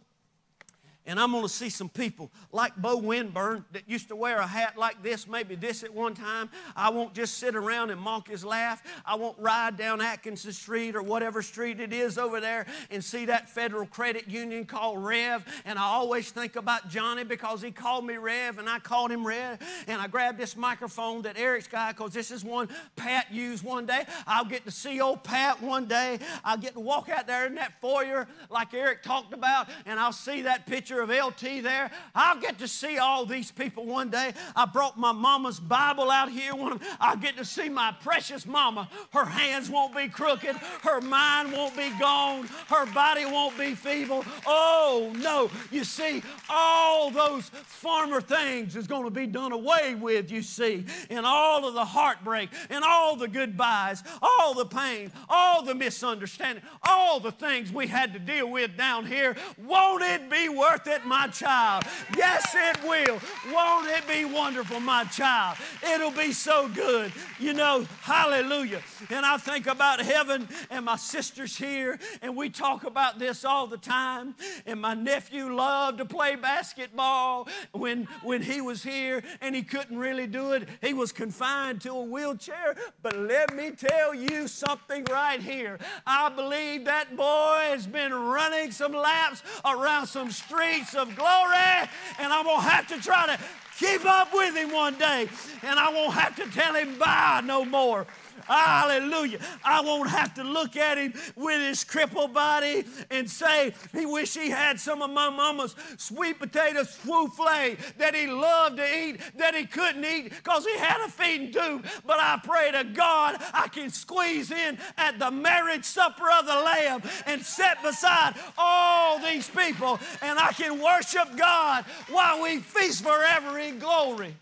and 1.10 1.20
I'm 1.20 1.32
going 1.32 1.42
to 1.42 1.50
see 1.50 1.72
some 1.72 1.90
people 1.90 2.32
like 2.52 2.76
Bo 2.76 2.98
Winburn 2.98 3.66
that 3.72 3.90
used 3.90 4.10
to 4.10 4.16
wear 4.16 4.38
a 4.38 4.46
hat 4.46 4.78
like 4.78 5.02
this, 5.02 5.28
maybe 5.28 5.56
this 5.56 5.84
at 5.84 5.92
one 5.92 6.14
time. 6.14 6.52
I 6.76 6.92
won't 6.92 7.16
just 7.16 7.40
sit 7.40 7.56
around 7.56 7.90
and 7.90 8.00
mock 8.00 8.28
his 8.28 8.46
laugh. 8.46 8.84
I 9.04 9.16
won't 9.16 9.38
ride 9.40 9.76
down 9.76 10.02
Atkinson 10.02 10.54
Street 10.54 10.96
or 10.96 11.02
whatever 11.02 11.42
street 11.42 11.80
it 11.80 11.94
is 11.94 12.20
over 12.20 12.40
there 12.40 12.68
and 12.92 13.04
see 13.04 13.26
that 13.26 13.50
federal 13.50 13.88
credit 13.88 14.28
union 14.28 14.66
called 14.66 15.04
Rev. 15.04 15.44
And 15.66 15.80
I 15.80 15.82
always 15.82 16.30
think 16.30 16.56
about 16.56 16.90
Johnny 16.90 17.24
because 17.24 17.64
he 17.64 17.72
called 17.72 18.06
me 18.06 18.18
Rev 18.18 18.60
and 18.60 18.70
I 18.70 18.78
called 18.78 19.12
him 19.12 19.26
Rev. 19.26 19.58
And 19.88 20.00
I 20.00 20.06
grabbed 20.06 20.38
this 20.38 20.56
microphone 20.56 21.24
that 21.24 21.40
Eric's 21.40 21.68
got 21.68 21.98
because 21.98 22.14
this 22.14 22.30
is 22.30 22.46
one 22.46 22.70
Pat 22.96 23.34
used 23.34 23.64
one 23.64 23.88
day. 23.88 24.06
I'll 24.28 24.46
get 24.46 24.64
to 24.66 24.72
see 24.72 25.02
old 25.02 25.24
Pat 25.24 25.60
one 25.60 25.88
day. 25.88 26.20
I'll 26.46 26.58
get 26.58 26.74
to 26.74 26.80
walk 26.80 27.10
out 27.10 27.26
there 27.26 27.48
in 27.48 27.56
that 27.56 27.82
foyer 27.82 28.28
like 28.52 28.76
Eric 28.76 29.02
talked 29.02 29.34
about 29.34 29.70
and 29.88 30.00
I'll 30.00 30.14
see 30.14 30.44
that 30.44 30.68
picture 30.68 30.99
picture 31.00 31.24
of 31.24 31.28
LT 31.28 31.64
there. 31.64 31.92
I'll 32.16 32.40
get 32.40 32.60
to 32.60 32.68
see 32.68 32.98
all 32.98 33.26
these 33.26 33.52
people 33.52 33.86
one 33.86 34.10
day. 34.10 34.34
I 34.56 34.66
brought 34.66 34.98
my 34.98 35.12
mama's 35.12 35.60
Bible 35.60 36.12
out 36.12 36.30
here. 36.32 36.56
One 36.56 36.80
I'll 37.00 37.18
get 37.18 37.38
to 37.38 37.46
see 37.46 37.70
my 37.70 37.96
precious 38.02 38.46
mama. 38.46 38.90
Her 39.12 39.26
hands 39.26 39.70
won't 39.70 39.96
be 39.96 40.08
crooked. 40.08 40.56
Her 40.84 41.02
mind 41.02 41.52
won't 41.52 41.76
be 41.76 41.90
gone. 42.00 42.48
Her 42.68 42.86
body 42.88 43.26
won't 43.26 43.58
be 43.58 43.76
feeble. 43.76 44.26
Oh, 44.46 45.12
no. 45.18 45.50
You 45.72 45.84
see, 45.84 46.22
all 46.50 47.12
those 47.12 47.50
former 47.50 48.22
things 48.22 48.76
is 48.76 48.88
going 48.88 49.04
to 49.04 49.10
be 49.10 49.28
done 49.28 49.52
away 49.52 49.96
with, 49.96 50.32
you 50.32 50.42
see, 50.42 50.86
and 51.10 51.26
all 51.26 51.68
of 51.68 51.74
the 51.74 51.86
heartbreak 51.86 52.50
and 52.70 52.84
all 52.84 53.16
the 53.16 53.28
goodbyes, 53.28 54.04
all 54.22 54.54
the 54.54 54.66
pain, 54.66 55.12
all 55.28 55.64
the 55.64 55.76
misunderstanding, 55.76 56.64
all 56.84 57.20
the 57.20 57.32
things 57.32 57.72
we 57.72 57.88
had 57.88 58.14
to 58.14 58.20
deal 58.20 58.50
with 58.50 58.76
down 58.78 59.06
here. 59.06 59.36
Won't 59.58 60.04
it 60.04 60.30
be 60.30 60.50
worth 60.50 60.79
it, 60.88 61.06
my 61.06 61.28
child? 61.28 61.84
Yes, 62.16 62.56
it 62.56 62.84
will. 62.84 63.20
Won't 63.54 63.88
it 63.88 64.08
be 64.08 64.26
wonderful, 64.26 64.80
my 64.80 65.04
child? 65.06 65.58
It'll 65.94 66.12
be 66.12 66.32
so 66.32 66.68
good. 66.68 67.12
You 67.40 67.54
know, 67.54 67.86
hallelujah. 68.02 68.82
And 69.10 69.26
I 69.26 69.38
think 69.38 69.68
about 69.68 70.00
heaven 70.00 70.48
and 70.70 70.86
my 70.86 70.96
sisters 70.96 71.56
here, 71.56 72.00
and 72.22 72.36
we 72.36 72.50
talk 72.50 72.84
about 72.84 73.20
this 73.20 73.46
all 73.46 73.68
the 73.68 73.78
time. 73.78 74.36
And 74.66 74.82
my 74.82 74.94
nephew 74.94 75.54
loved 75.54 76.00
to 76.00 76.06
play 76.06 76.36
basketball 76.36 77.48
when, 77.72 78.06
when 78.24 78.42
he 78.42 78.62
was 78.62 78.84
here 78.84 79.24
and 79.42 79.56
he 79.56 79.64
couldn't 79.64 79.98
really 79.98 80.28
do 80.28 80.54
it. 80.54 80.68
He 80.82 80.94
was 80.94 81.12
confined 81.12 81.82
to 81.82 81.92
a 81.92 82.04
wheelchair. 82.04 82.76
But 83.02 83.18
let 83.18 83.56
me 83.56 83.72
tell 83.72 84.14
you 84.14 84.48
something 84.48 85.06
right 85.06 85.42
here. 85.42 85.80
I 86.06 86.30
believe 86.30 86.86
that 86.86 87.16
boy 87.16 87.60
has 87.64 87.88
been 87.88 88.14
running 88.14 88.72
some 88.72 88.94
laps 88.94 89.44
around 89.66 90.08
some 90.08 90.32
streets 90.32 90.69
of 90.70 91.16
glory, 91.16 91.90
and 92.20 92.32
I'm 92.32 92.46
going 92.46 92.58
to 92.58 92.70
have 92.70 92.88
to 92.90 93.02
try 93.02 93.26
to 93.26 93.40
keep 93.80 94.06
up 94.06 94.34
with 94.34 94.56
him 94.56 94.72
one 94.72 94.96
day, 94.96 95.28
and 95.64 95.80
I 95.80 95.92
won't 95.92 96.14
have 96.14 96.36
to 96.36 96.46
tell 96.52 96.76
him 96.76 96.98
bye 97.00 97.42
no 97.44 97.66
more. 97.66 98.06
Hallelujah. 98.50 99.38
I 99.64 99.82
won't 99.82 100.10
have 100.10 100.34
to 100.34 100.44
look 100.44 100.76
at 100.76 100.98
him 100.98 101.14
with 101.36 101.62
his 101.62 101.84
crippled 101.84 102.34
body 102.34 102.84
and 103.12 103.30
say 103.30 103.76
he 103.94 104.08
wish 104.08 104.36
he 104.36 104.50
had 104.50 104.80
some 104.80 105.04
of 105.04 105.12
my 105.12 105.30
mama's 105.30 105.76
sweet 105.98 106.40
potato 106.40 106.82
souffle 106.82 107.78
that 108.00 108.16
he 108.16 108.26
loved 108.26 108.78
to 108.78 109.00
eat 109.00 109.20
that 109.38 109.54
he 109.54 109.68
couldn't 109.68 110.04
eat 110.04 110.30
because 110.30 110.66
he 110.66 110.76
had 110.80 111.00
a 111.06 111.10
feeding 111.10 111.52
tube. 111.52 111.86
But 112.08 112.20
I 112.20 112.40
pray 112.44 112.72
to 112.72 112.84
God 112.86 113.38
I 113.54 113.68
can 113.68 113.92
squeeze 113.92 114.50
in 114.50 114.80
at 114.98 115.20
the 115.20 115.30
marriage 115.30 115.86
supper 115.86 116.28
of 116.40 116.48
the 116.48 116.56
Lamb 116.56 117.04
and 117.28 117.44
sit 117.44 117.80
beside 117.84 118.34
all 118.58 119.20
these 119.20 119.48
people 119.48 120.00
and 120.24 120.40
I 120.40 120.54
can 120.54 120.82
worship 120.82 121.38
God 121.38 121.86
while 122.10 122.42
we 122.42 122.60
feast 122.60 123.04
forever 123.04 123.60
in 123.60 123.78
glory. 123.78 124.36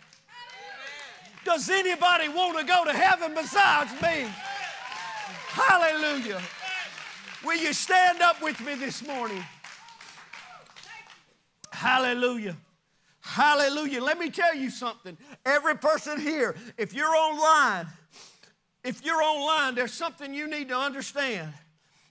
Does 1.47 1.69
anybody 1.69 2.27
want 2.27 2.57
to 2.57 2.65
go 2.65 2.83
to 2.83 2.91
heaven 2.91 3.33
besides 3.33 3.89
me? 4.01 4.29
Hallelujah. 5.47 6.41
Will 7.45 7.55
you 7.55 7.71
stand 7.71 8.21
up 8.21 8.41
with 8.41 8.59
me 8.59 8.75
this 8.75 9.07
morning? 9.07 9.41
Hallelujah. 11.71 12.57
Hallelujah. 13.21 14.03
Let 14.03 14.19
me 14.19 14.29
tell 14.29 14.55
you 14.55 14.69
something. 14.69 15.17
Every 15.45 15.77
person 15.77 16.19
here, 16.19 16.53
if 16.77 16.93
you're 16.93 17.15
online, 17.15 17.87
if 18.83 19.05
you're 19.05 19.23
online, 19.23 19.73
there's 19.73 19.93
something 19.93 20.33
you 20.33 20.49
need 20.49 20.67
to 20.67 20.77
understand. 20.77 21.53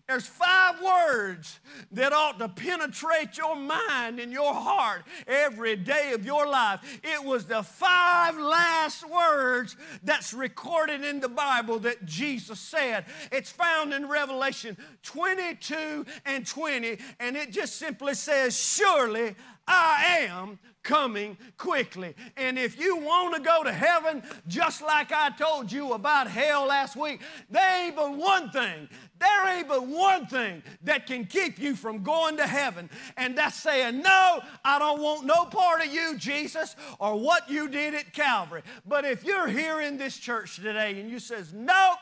There's 0.09 0.27
five 0.27 0.81
words 0.81 1.59
that 1.91 2.13
ought 2.13 2.39
to 2.39 2.49
penetrate 2.49 3.37
your 3.37 3.57
mind 3.57 4.21
and 4.21 4.31
your 4.31 4.55
heart 4.55 5.03
every 5.27 5.75
day 5.75 6.13
of 6.13 6.25
your 6.25 6.47
life. 6.47 6.81
It 7.03 7.25
was 7.25 7.47
the 7.47 7.65
five 7.65 8.39
last 8.39 9.09
words 9.09 9.77
that's 10.05 10.33
recorded 10.33 11.03
in 11.03 11.19
the 11.19 11.29
Bible 11.29 11.81
that 11.81 12.05
Jesus 12.05 12.61
said. 12.61 13.07
It's 13.33 13.51
found 13.51 13.93
in 13.93 14.09
Revelation 14.09 14.77
22 15.03 16.07
and 16.25 16.47
20, 16.47 16.99
and 17.19 17.37
it 17.37 17.51
just 17.51 17.75
simply 17.75 18.15
says, 18.15 18.57
Surely 18.57 19.35
I 19.67 20.27
am 20.29 20.59
coming 20.83 21.37
quickly. 21.57 22.15
And 22.37 22.59
if 22.59 22.79
you 22.79 22.97
want 22.97 23.35
to 23.35 23.41
go 23.41 23.65
to 23.65 23.73
heaven, 23.73 24.23
just 24.47 24.83
like 24.83 25.11
I 25.11 25.31
told 25.31 25.73
you 25.73 25.95
about 25.95 26.29
hell 26.29 26.67
last 26.67 26.97
week, 26.97 27.21
there 27.51 27.87
ain't 27.87 27.97
but 27.97 28.17
one 28.17 28.51
thing 28.51 28.89
there 29.19 29.57
ain't 29.57 29.69
but 29.69 29.87
one 29.87 30.27
thing 30.27 30.63
that 30.83 31.07
can 31.07 31.25
keep 31.25 31.59
you 31.59 31.75
from 31.75 32.03
going 32.03 32.37
to 32.37 32.47
heaven, 32.47 32.91
and 33.17 33.37
that's 33.37 33.57
saying, 33.57 34.03
No, 34.03 34.41
I 34.65 34.79
don't 34.79 35.01
want 35.01 35.25
no 35.25 35.47
part 35.47 35.85
of 35.85 35.93
you, 35.93 36.17
Jesus, 36.19 36.77
or 36.99 37.19
what 37.19 37.49
you 37.49 37.69
did 37.69 37.95
at 37.95 38.13
Calvary. 38.13 38.63
But 38.85 39.05
if 39.05 39.25
you're 39.25 39.49
here 39.49 39.81
in 39.81 39.97
this 39.97 40.17
church 40.19 40.57
today 40.57 41.01
and 41.01 41.11
you 41.11 41.19
says, 41.19 41.53
Nope, 41.55 41.99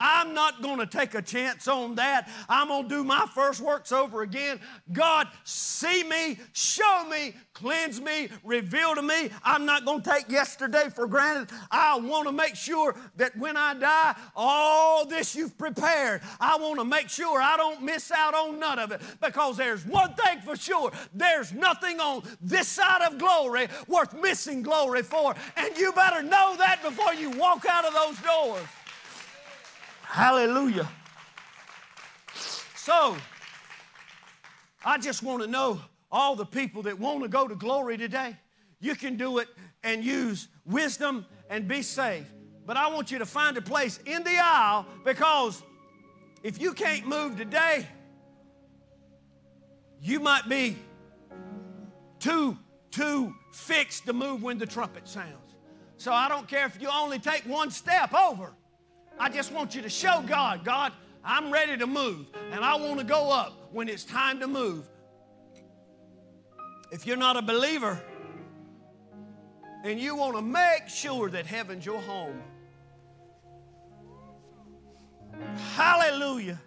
I'm 0.00 0.34
not 0.34 0.62
going 0.62 0.78
to 0.78 0.86
take 0.86 1.14
a 1.14 1.22
chance 1.22 1.68
on 1.68 1.96
that. 1.96 2.30
I'm 2.48 2.68
going 2.68 2.84
to 2.84 2.88
do 2.88 3.04
my 3.04 3.26
first 3.34 3.60
works 3.60 3.92
over 3.92 4.22
again. 4.22 4.60
God, 4.92 5.28
see 5.44 6.02
me, 6.04 6.38
show 6.52 7.04
me, 7.08 7.34
cleanse 7.52 8.00
me, 8.00 8.28
reveal 8.42 8.94
to 8.94 9.02
me. 9.02 9.30
I'm 9.44 9.66
not 9.66 9.84
going 9.84 10.02
to 10.02 10.10
take 10.10 10.30
yesterday 10.30 10.88
for 10.94 11.06
granted. 11.06 11.54
I 11.70 11.98
want 11.98 12.26
to 12.26 12.32
make 12.32 12.56
sure 12.56 12.96
that 13.16 13.36
when 13.36 13.56
I 13.56 13.74
die, 13.74 14.14
all 14.34 15.04
this 15.04 15.36
you've 15.36 15.56
prepared, 15.58 16.22
I 16.40 16.56
want 16.56 16.78
to 16.78 16.84
make 16.84 17.08
sure 17.08 17.40
I 17.40 17.56
don't 17.56 17.82
miss 17.82 18.10
out 18.10 18.34
on 18.34 18.58
none 18.58 18.78
of 18.78 18.92
it 18.92 19.02
because 19.20 19.56
there's 19.56 19.84
one 19.84 20.14
thing 20.14 20.40
for 20.40 20.56
sure 20.56 20.90
there's 21.14 21.52
nothing 21.52 22.00
on 22.00 22.22
this 22.40 22.68
side 22.68 23.02
of 23.02 23.18
glory 23.18 23.68
worth 23.88 24.14
missing 24.14 24.62
glory 24.62 25.02
for. 25.02 25.34
And 25.56 25.76
you 25.76 25.92
better 25.92 26.22
know 26.22 26.56
that 26.56 26.80
before 26.82 27.14
you 27.14 27.30
walk 27.30 27.66
out 27.68 27.84
of 27.84 27.92
those 27.94 28.18
doors. 28.20 28.62
Hallelujah. 30.10 30.88
So, 32.74 33.16
I 34.84 34.98
just 34.98 35.22
want 35.22 35.40
to 35.42 35.48
know 35.48 35.80
all 36.10 36.34
the 36.34 36.44
people 36.44 36.82
that 36.82 36.98
want 36.98 37.22
to 37.22 37.28
go 37.28 37.46
to 37.46 37.54
glory 37.54 37.96
today. 37.96 38.36
You 38.80 38.96
can 38.96 39.16
do 39.16 39.38
it 39.38 39.46
and 39.84 40.02
use 40.02 40.48
wisdom 40.66 41.26
and 41.48 41.68
be 41.68 41.82
saved. 41.82 42.26
But 42.66 42.76
I 42.76 42.88
want 42.88 43.12
you 43.12 43.20
to 43.20 43.24
find 43.24 43.56
a 43.56 43.62
place 43.62 44.00
in 44.04 44.24
the 44.24 44.36
aisle 44.36 44.84
because 45.04 45.62
if 46.42 46.60
you 46.60 46.72
can't 46.72 47.06
move 47.06 47.36
today, 47.36 47.86
you 50.02 50.18
might 50.18 50.48
be 50.48 50.76
too, 52.18 52.58
too 52.90 53.32
fixed 53.52 54.06
to 54.06 54.12
move 54.12 54.42
when 54.42 54.58
the 54.58 54.66
trumpet 54.66 55.06
sounds. 55.06 55.54
So 55.98 56.12
I 56.12 56.28
don't 56.28 56.48
care 56.48 56.66
if 56.66 56.82
you 56.82 56.88
only 56.92 57.20
take 57.20 57.42
one 57.44 57.70
step 57.70 58.12
over. 58.12 58.54
I 59.20 59.28
just 59.28 59.52
want 59.52 59.74
you 59.74 59.82
to 59.82 59.90
show 59.90 60.24
God, 60.26 60.64
God, 60.64 60.94
I'm 61.22 61.52
ready 61.52 61.76
to 61.76 61.86
move 61.86 62.28
and 62.52 62.64
I 62.64 62.76
want 62.76 62.98
to 63.00 63.04
go 63.04 63.30
up 63.30 63.52
when 63.70 63.86
it's 63.86 64.02
time 64.02 64.40
to 64.40 64.46
move. 64.46 64.88
If 66.90 67.06
you're 67.06 67.18
not 67.18 67.36
a 67.36 67.42
believer 67.42 68.02
and 69.84 70.00
you 70.00 70.16
want 70.16 70.36
to 70.36 70.42
make 70.42 70.88
sure 70.88 71.28
that 71.28 71.44
heaven's 71.44 71.84
your 71.84 72.00
home, 72.00 72.40
hallelujah. 75.74 76.58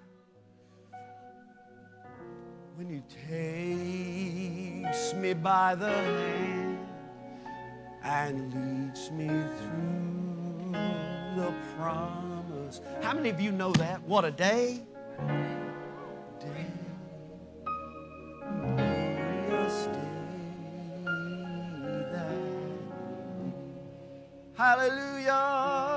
When 2.75 2.87
you 2.87 3.01
takes 3.27 5.15
me 5.15 5.33
by 5.33 5.73
the 5.73 5.89
hand 5.89 6.77
and 8.03 8.53
leads 8.53 9.09
me 9.09 9.27
through 9.27 10.71
the 11.35 11.51
promise 12.79 13.05
how 13.05 13.13
many 13.13 13.29
of 13.29 13.39
you 13.39 13.51
know 13.51 13.71
that? 13.73 14.01
What 14.03 14.25
a 14.25 14.31
day! 14.31 14.81
Hallelujah. 24.55 25.92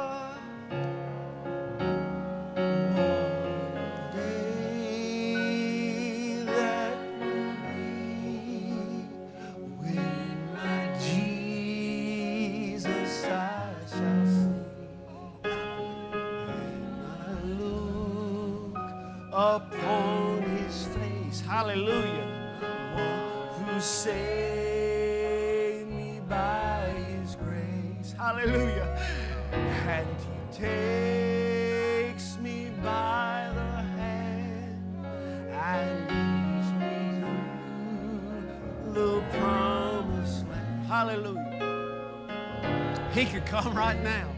Come 43.46 43.74
right 43.74 44.02
now. 44.02 44.28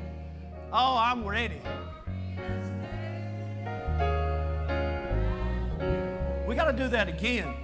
Oh, 0.72 0.96
I'm 0.98 1.26
ready. 1.26 1.60
We 6.46 6.54
got 6.54 6.70
to 6.70 6.74
do 6.76 6.88
that 6.88 7.08
again. 7.08 7.54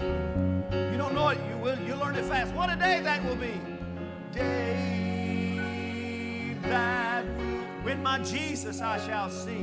You 0.00 0.98
don't 0.98 1.14
know 1.14 1.28
it, 1.28 1.38
you 1.48 1.56
will. 1.58 1.78
You 1.80 1.94
learn 1.94 2.16
it 2.16 2.24
fast. 2.24 2.52
What 2.54 2.68
a 2.70 2.76
day 2.76 3.00
that 3.00 3.24
will 3.24 3.36
be. 3.36 3.60
Day 4.32 5.46
that 6.62 7.24
when 7.82 8.02
my 8.02 8.18
Jesus 8.20 8.80
I 8.80 8.98
shall 8.98 9.30
see. 9.30 9.62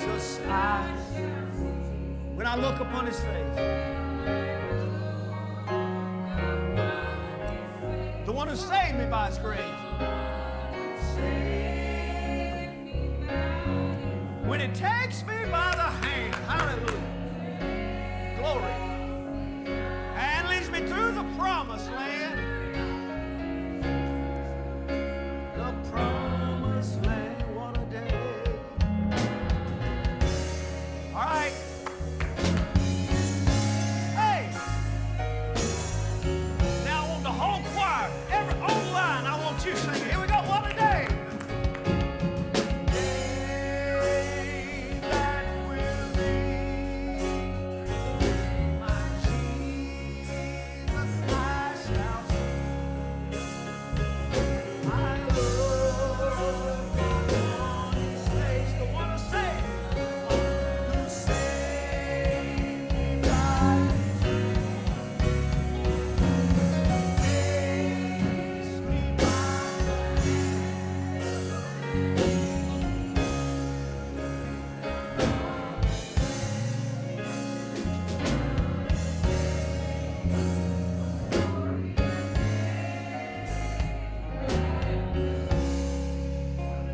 Jesus 0.00 0.40
I. 0.48 0.84
Shall 1.14 1.52
see. 1.54 2.02
When 2.34 2.46
I 2.46 2.56
look 2.56 2.80
upon 2.80 3.06
His 3.06 3.20
face. 3.20 4.55
One 8.46 8.54
who 8.54 8.62
saved 8.62 8.96
me 8.96 9.06
by 9.06 9.26
His 9.26 9.38
grace. 9.38 9.58
When 14.44 14.60
it 14.60 14.72
takes 14.72 15.26
me 15.26 15.34
by 15.50 15.72
the 15.74 15.90
hand, 16.06 16.34
hallelujah, 16.46 17.02
glory, 18.38 18.95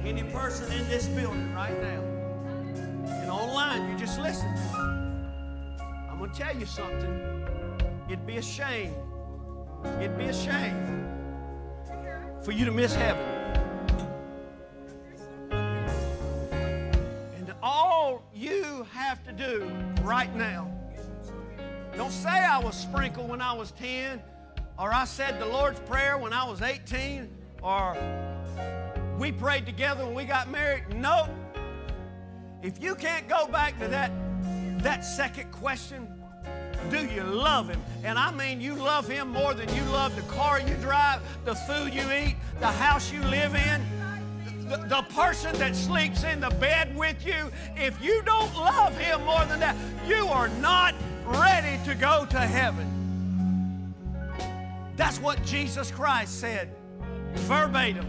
Any 0.04 0.24
person 0.24 0.70
in 0.72 0.88
this 0.88 1.06
building 1.08 1.54
right 1.54 1.80
now 1.80 2.02
and 3.06 3.30
online, 3.30 3.90
you 3.90 3.98
just 3.98 4.18
listen. 4.20 4.52
I'm 6.10 6.18
going 6.18 6.30
to 6.30 6.38
tell 6.38 6.56
you 6.56 6.66
something. 6.66 7.46
It'd 8.08 8.26
be 8.26 8.36
a 8.36 8.42
shame. 8.42 8.94
It'd 10.00 10.18
be 10.18 10.26
a 10.26 10.34
shame 10.34 11.08
for 12.42 12.52
you 12.52 12.64
to 12.64 12.72
miss 12.72 12.94
heaven. 12.94 13.31
Was 22.72 22.80
sprinkled 22.80 23.28
when 23.28 23.42
I 23.42 23.52
was 23.52 23.70
10, 23.72 24.22
or 24.78 24.94
I 24.94 25.04
said 25.04 25.38
the 25.38 25.44
Lord's 25.44 25.78
Prayer 25.80 26.16
when 26.16 26.32
I 26.32 26.48
was 26.48 26.62
18, 26.62 27.28
or 27.62 27.94
we 29.18 29.30
prayed 29.30 29.66
together 29.66 30.06
when 30.06 30.14
we 30.14 30.24
got 30.24 30.50
married. 30.50 30.84
No. 30.94 31.28
If 32.62 32.82
you 32.82 32.94
can't 32.94 33.28
go 33.28 33.46
back 33.46 33.78
to 33.80 33.88
that, 33.88 34.10
that 34.82 35.04
second 35.04 35.52
question, 35.52 36.08
do 36.90 37.04
you 37.04 37.22
love 37.24 37.68
him? 37.68 37.82
And 38.04 38.18
I 38.18 38.30
mean 38.32 38.58
you 38.58 38.74
love 38.74 39.06
him 39.06 39.28
more 39.28 39.52
than 39.52 39.68
you 39.74 39.82
love 39.92 40.16
the 40.16 40.22
car 40.22 40.58
you 40.58 40.74
drive, 40.76 41.20
the 41.44 41.54
food 41.54 41.92
you 41.92 42.10
eat, 42.10 42.36
the 42.58 42.68
house 42.68 43.12
you 43.12 43.20
live 43.24 43.54
in, 43.54 43.82
the, 44.70 44.78
the 44.78 45.02
person 45.14 45.54
that 45.58 45.76
sleeps 45.76 46.24
in 46.24 46.40
the 46.40 46.50
bed 46.52 46.96
with 46.96 47.26
you. 47.26 47.52
If 47.76 48.02
you 48.02 48.22
don't 48.22 48.54
love 48.56 48.96
him 48.96 49.22
more 49.26 49.44
than 49.44 49.60
that, 49.60 49.76
you 50.08 50.26
are 50.28 50.48
not 50.48 50.94
ready 51.24 51.82
to 51.84 51.94
go 51.94 52.26
to 52.30 52.40
heaven. 52.40 53.94
That's 54.96 55.18
what 55.18 55.42
Jesus 55.44 55.90
Christ 55.90 56.40
said, 56.40 56.68
verbatim. 57.34 58.06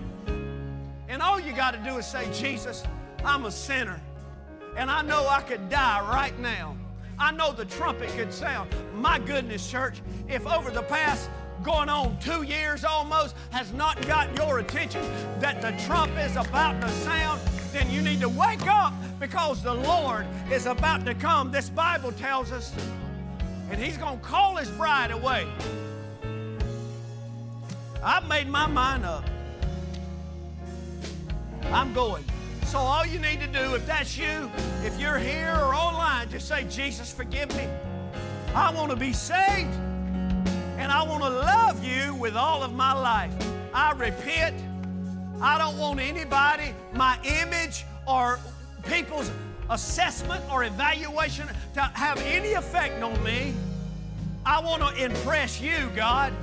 And 1.08 1.22
all 1.22 1.40
you 1.40 1.54
got 1.54 1.72
to 1.72 1.80
do 1.80 1.98
is 1.98 2.06
say, 2.06 2.32
Jesus, 2.34 2.84
I'm 3.24 3.46
a 3.46 3.52
sinner. 3.52 4.02
And 4.76 4.90
I 4.90 5.02
know 5.02 5.28
I 5.28 5.42
could 5.42 5.70
die 5.70 6.02
right 6.10 6.38
now. 6.40 6.76
I 7.20 7.32
know 7.32 7.52
the 7.52 7.66
trumpet 7.66 8.10
could 8.10 8.34
sound. 8.34 8.70
My 8.96 9.20
goodness, 9.20 9.70
church, 9.70 10.02
if 10.28 10.48
over 10.48 10.72
the 10.72 10.82
past 10.84 11.30
going 11.62 11.88
on 11.88 12.18
two 12.20 12.44
years 12.44 12.84
almost 12.84 13.36
has 13.52 13.72
not 13.74 14.06
got 14.08 14.36
your 14.36 14.60
attention 14.60 15.02
that 15.40 15.62
the 15.62 15.72
trump 15.86 16.12
is 16.18 16.36
about 16.36 16.82
to 16.82 16.90
sound, 16.90 17.40
then 17.72 17.90
you 17.90 18.02
need 18.02 18.20
to 18.20 18.30
wake 18.30 18.68
up 18.68 18.94
because 19.20 19.64
the 19.64 19.74
Lord 19.74 20.26
is 20.52 20.66
about 20.66 21.06
to 21.06 21.14
come. 21.14 21.52
This 21.52 21.70
Bible 21.70 22.12
tells 22.12 22.52
us, 22.52 22.74
and 23.72 23.82
He's 23.82 23.98
going 23.98 24.20
to 24.20 24.26
call 24.26 24.56
His 24.56 24.70
bride 24.70 25.12
away. 25.12 25.48
I've 28.04 28.28
made 28.28 28.48
my 28.48 28.68
mind 28.68 29.06
up. 29.06 29.24
I'm 31.72 31.94
going. 31.94 32.24
So 32.66 32.80
all 32.80 33.06
you 33.06 33.20
need 33.20 33.40
to 33.40 33.48
do, 33.48 33.76
if 33.76 33.86
that's 33.86 34.18
you, 34.18 34.52
if 34.84 35.00
you're 35.00 35.18
here 35.18 35.54
or 35.54 35.74
online, 35.74 36.30
just 36.30 36.48
say, 36.48 36.66
Jesus, 36.70 37.12
forgive 37.12 37.56
me. 37.56 37.68
I 38.56 38.74
want 38.74 38.92
to 38.92 38.98
be 38.98 39.14
saved 39.14 39.74
and 40.78 40.92
I 40.92 41.04
want 41.04 41.24
to 41.24 41.30
love 41.30 41.84
you 41.84 42.14
with 42.16 42.36
all 42.36 42.64
of 42.64 42.74
my 42.74 42.94
life. 42.94 43.32
I 43.74 43.94
repent. 43.94 44.56
I 45.42 45.58
don't 45.58 45.78
want 45.78 46.00
anybody, 46.00 46.74
my 46.94 47.18
image 47.24 47.86
or 48.08 48.40
people's 48.88 49.32
assessment 49.70 50.44
or 50.52 50.64
evaluation 50.64 51.48
to 51.74 51.82
have 51.82 52.20
any 52.22 52.54
effect 52.54 53.02
on 53.02 53.22
me. 53.24 53.54
I 54.46 54.60
want 54.60 54.82
to 54.84 55.04
impress 55.04 55.62
you, 55.62 55.90
God. 55.96 56.34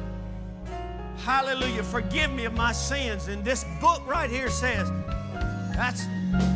Hallelujah. 1.18 1.82
Forgive 1.82 2.32
me 2.32 2.46
of 2.46 2.54
my 2.54 2.72
sins. 2.72 3.28
And 3.28 3.44
this 3.44 3.64
book 3.80 4.06
right 4.06 4.30
here 4.30 4.48
says, 4.48 4.90
that's, 5.74 6.06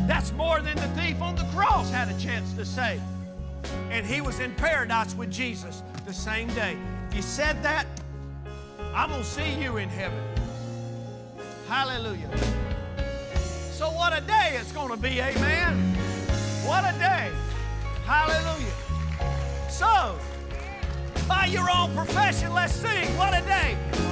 that's 0.07 0.31
more 0.33 0.59
than 0.61 0.75
the 0.75 0.87
thief 0.99 1.21
on 1.21 1.35
the 1.35 1.43
cross 1.53 1.89
had 1.91 2.09
a 2.09 2.19
chance 2.19 2.53
to 2.53 2.65
say. 2.65 2.99
And 3.89 4.05
he 4.05 4.21
was 4.21 4.39
in 4.39 4.53
paradise 4.55 5.15
with 5.15 5.31
Jesus 5.31 5.83
the 6.05 6.13
same 6.13 6.47
day. 6.49 6.77
If 7.09 7.15
you 7.15 7.21
said 7.21 7.61
that, 7.63 7.85
I'm 8.93 9.09
going 9.09 9.21
to 9.21 9.27
see 9.27 9.61
you 9.61 9.77
in 9.77 9.89
heaven. 9.89 10.19
Hallelujah. 11.67 12.29
So, 13.71 13.87
what 13.87 14.17
a 14.17 14.21
day 14.21 14.57
it's 14.59 14.71
going 14.71 14.89
to 14.89 14.97
be, 14.97 15.19
amen. 15.19 16.04
What 16.65 16.83
a 16.83 16.97
day. 16.97 17.31
Hallelujah. 18.05 18.73
So, 19.69 20.17
by 21.27 21.45
your 21.45 21.69
own 21.69 21.93
profession, 21.93 22.53
let's 22.53 22.73
sing. 22.73 23.15
What 23.17 23.33
a 23.37 23.41
day. 23.45 24.04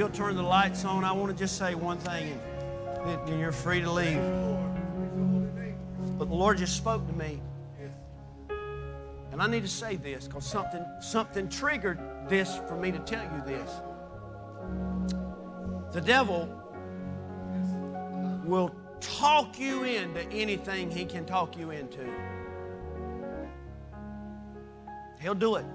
You'll 0.00 0.08
turn 0.08 0.34
the 0.34 0.42
lights 0.42 0.86
on, 0.86 1.04
I 1.04 1.12
want 1.12 1.30
to 1.30 1.36
just 1.36 1.58
say 1.58 1.74
one 1.74 1.98
thing, 1.98 2.40
and 3.04 3.28
then 3.28 3.38
you're 3.38 3.52
free 3.52 3.82
to 3.82 3.92
leave. 3.92 4.22
But 6.18 6.30
the 6.30 6.34
Lord 6.34 6.56
just 6.56 6.74
spoke 6.74 7.06
to 7.06 7.12
me. 7.12 7.38
And 9.30 9.42
I 9.42 9.46
need 9.46 9.60
to 9.60 9.68
say 9.68 9.96
this 9.96 10.26
because 10.26 10.46
something, 10.46 10.82
something 11.02 11.50
triggered 11.50 11.98
this 12.30 12.56
for 12.66 12.76
me 12.76 12.90
to 12.92 12.98
tell 13.00 13.22
you 13.22 13.42
this. 13.44 13.70
The 15.92 16.00
devil 16.00 16.48
will 18.46 18.74
talk 19.02 19.60
you 19.60 19.84
into 19.84 20.22
anything 20.30 20.90
he 20.90 21.04
can 21.04 21.26
talk 21.26 21.58
you 21.58 21.72
into. 21.72 22.08
He'll 25.20 25.34
do 25.34 25.56
it. 25.56 25.66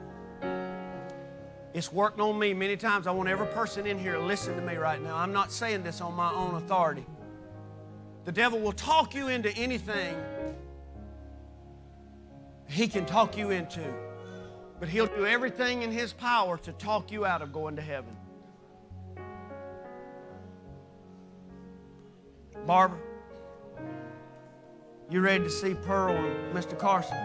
It's 1.75 1.91
worked 1.91 2.21
on 2.21 2.39
me 2.39 2.53
many 2.53 2.77
times. 2.77 3.05
I 3.05 3.11
want 3.11 3.27
every 3.27 3.47
person 3.47 3.85
in 3.85 3.99
here 3.99 4.13
to 4.13 4.21
listen 4.21 4.55
to 4.55 4.61
me 4.61 4.77
right 4.77 5.01
now. 5.01 5.17
I'm 5.17 5.33
not 5.33 5.51
saying 5.51 5.83
this 5.83 5.99
on 5.99 6.13
my 6.13 6.31
own 6.31 6.55
authority. 6.55 7.05
The 8.23 8.31
devil 8.31 8.61
will 8.61 8.71
talk 8.71 9.13
you 9.13 9.27
into 9.27 9.51
anything 9.57 10.15
he 12.69 12.87
can 12.87 13.05
talk 13.05 13.37
you 13.37 13.51
into, 13.51 13.83
but 14.79 14.87
he'll 14.87 15.07
do 15.07 15.25
everything 15.25 15.81
in 15.81 15.91
his 15.91 16.13
power 16.13 16.57
to 16.59 16.71
talk 16.71 17.11
you 17.11 17.25
out 17.25 17.41
of 17.41 17.51
going 17.51 17.75
to 17.75 17.81
heaven. 17.81 18.15
Barbara, 22.65 22.99
you 25.09 25.19
ready 25.19 25.43
to 25.43 25.49
see 25.49 25.73
Pearl 25.73 26.15
and 26.15 26.55
Mr. 26.55 26.79
Carson? 26.79 27.17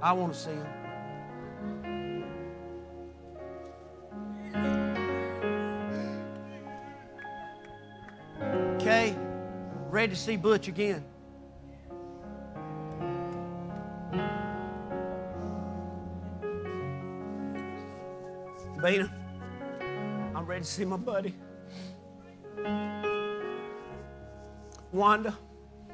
I 0.00 0.12
want 0.12 0.32
to 0.32 0.38
see 0.38 0.52
them. 0.52 0.81
Ready 10.02 10.14
to 10.14 10.20
see 10.20 10.36
Butch 10.36 10.66
again. 10.66 11.04
Bina, 18.82 19.08
I'm 20.34 20.44
ready 20.44 20.64
to 20.64 20.68
see 20.68 20.84
my 20.84 20.96
buddy. 20.96 21.36
Wanda, 24.90 25.38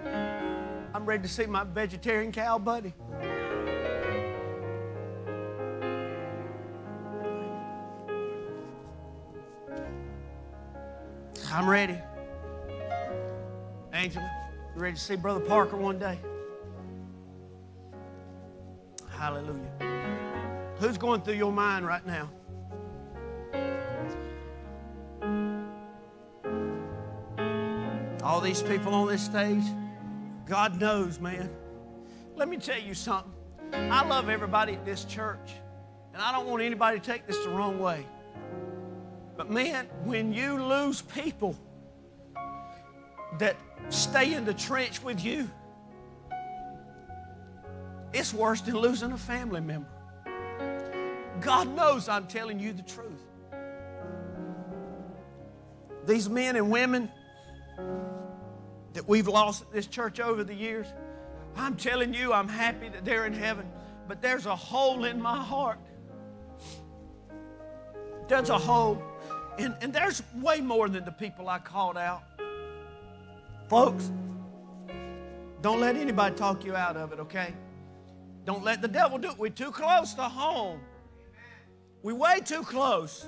I'm 0.03 1.05
ready 1.05 1.25
to 1.25 1.29
see 1.29 1.45
my 1.45 1.65
vegetarian 1.65 2.33
cow 2.33 2.59
buddy. 2.59 2.95
I'm 11.53 11.69
ready. 11.69 11.99
Angela, 13.99 14.31
you 14.77 14.81
ready 14.81 14.95
to 14.95 15.01
see 15.03 15.17
Brother 15.17 15.41
Parker 15.41 15.77
one 15.77 15.99
day? 15.99 16.21
Hallelujah. 19.11 20.71
Who's 20.79 20.97
going 20.97 21.23
through 21.23 21.35
your 21.35 21.51
mind 21.51 21.85
right 21.85 22.07
now? 22.07 22.31
All 28.23 28.41
these 28.41 28.63
people 28.63 28.95
on 28.95 29.09
this 29.09 29.25
stage, 29.25 29.65
God 30.47 30.81
knows, 30.81 31.19
man. 31.19 31.51
Let 32.37 32.49
me 32.49 32.57
tell 32.57 32.79
you 32.79 32.95
something. 32.95 33.33
I 33.73 34.07
love 34.07 34.29
everybody 34.29 34.75
at 34.75 34.85
this 34.85 35.03
church, 35.07 35.55
and 36.13 36.23
I 36.23 36.31
don't 36.31 36.47
want 36.47 36.63
anybody 36.63 37.01
to 37.01 37.05
take 37.05 37.27
this 37.27 37.43
the 37.43 37.51
wrong 37.51 37.81
way. 37.81 38.07
But 39.37 39.51
man, 39.51 39.87
when 40.05 40.33
you 40.33 40.63
lose 40.63 41.03
people 41.03 41.59
that 43.39 43.57
stay 43.91 44.35
in 44.35 44.45
the 44.45 44.55
trench 44.55 45.03
with 45.03 45.23
you, 45.23 45.51
it's 48.13 48.33
worse 48.33 48.61
than 48.63 48.77
losing 48.77 49.13
a 49.13 49.19
family 49.19 49.61
member. 49.61 49.89
God 51.41 51.75
knows 51.77 52.09
I'm 52.09 52.27
telling 52.27 52.59
you 52.59 52.73
the 52.73 52.83
truth. 52.83 53.23
These 56.07 56.29
men 56.29 56.57
and 56.57 56.71
women 56.71 57.11
that 58.95 59.07
we've 59.07 59.29
lost 59.29 59.63
at 59.63 59.73
this 59.73 59.87
church 59.87 60.21
over 60.21 60.43
the 60.43 60.55
years, 60.55 60.87
I'm 61.55 61.77
telling 61.77 62.15
you, 62.15 62.33
I'm 62.33 62.49
happy 62.49 62.89
that 62.89 63.05
they're 63.05 63.27
in 63.27 63.35
heaven, 63.35 63.71
but 64.09 64.23
there's 64.23 64.47
a 64.47 64.57
hole 64.57 65.05
in 65.05 65.21
my 65.21 65.37
heart. 65.37 65.79
There's 68.27 68.51
a 68.51 68.59
hole. 68.59 69.03
And, 69.59 69.77
and 69.81 69.93
there's 69.93 70.23
way 70.37 70.61
more 70.61 70.89
than 70.89 71.05
the 71.05 71.13
people 71.13 71.49
I 71.49 71.59
called 71.59 71.97
out. 71.97 72.23
Folks, 73.69 74.11
don't 75.61 75.79
let 75.79 75.95
anybody 75.97 76.35
talk 76.35 76.65
you 76.65 76.75
out 76.75 76.97
of 76.97 77.13
it, 77.13 77.21
okay? 77.21 77.53
Don't 78.47 78.65
let 78.65 78.81
the 78.81 78.89
devil 78.89 79.19
do 79.19 79.29
it. 79.29 79.39
We're 79.39 79.51
too 79.51 79.71
close 79.71 80.15
to 80.15 80.23
home. 80.23 80.81
We're 82.03 82.15
way 82.15 82.41
too 82.43 82.63
close. 82.63 83.27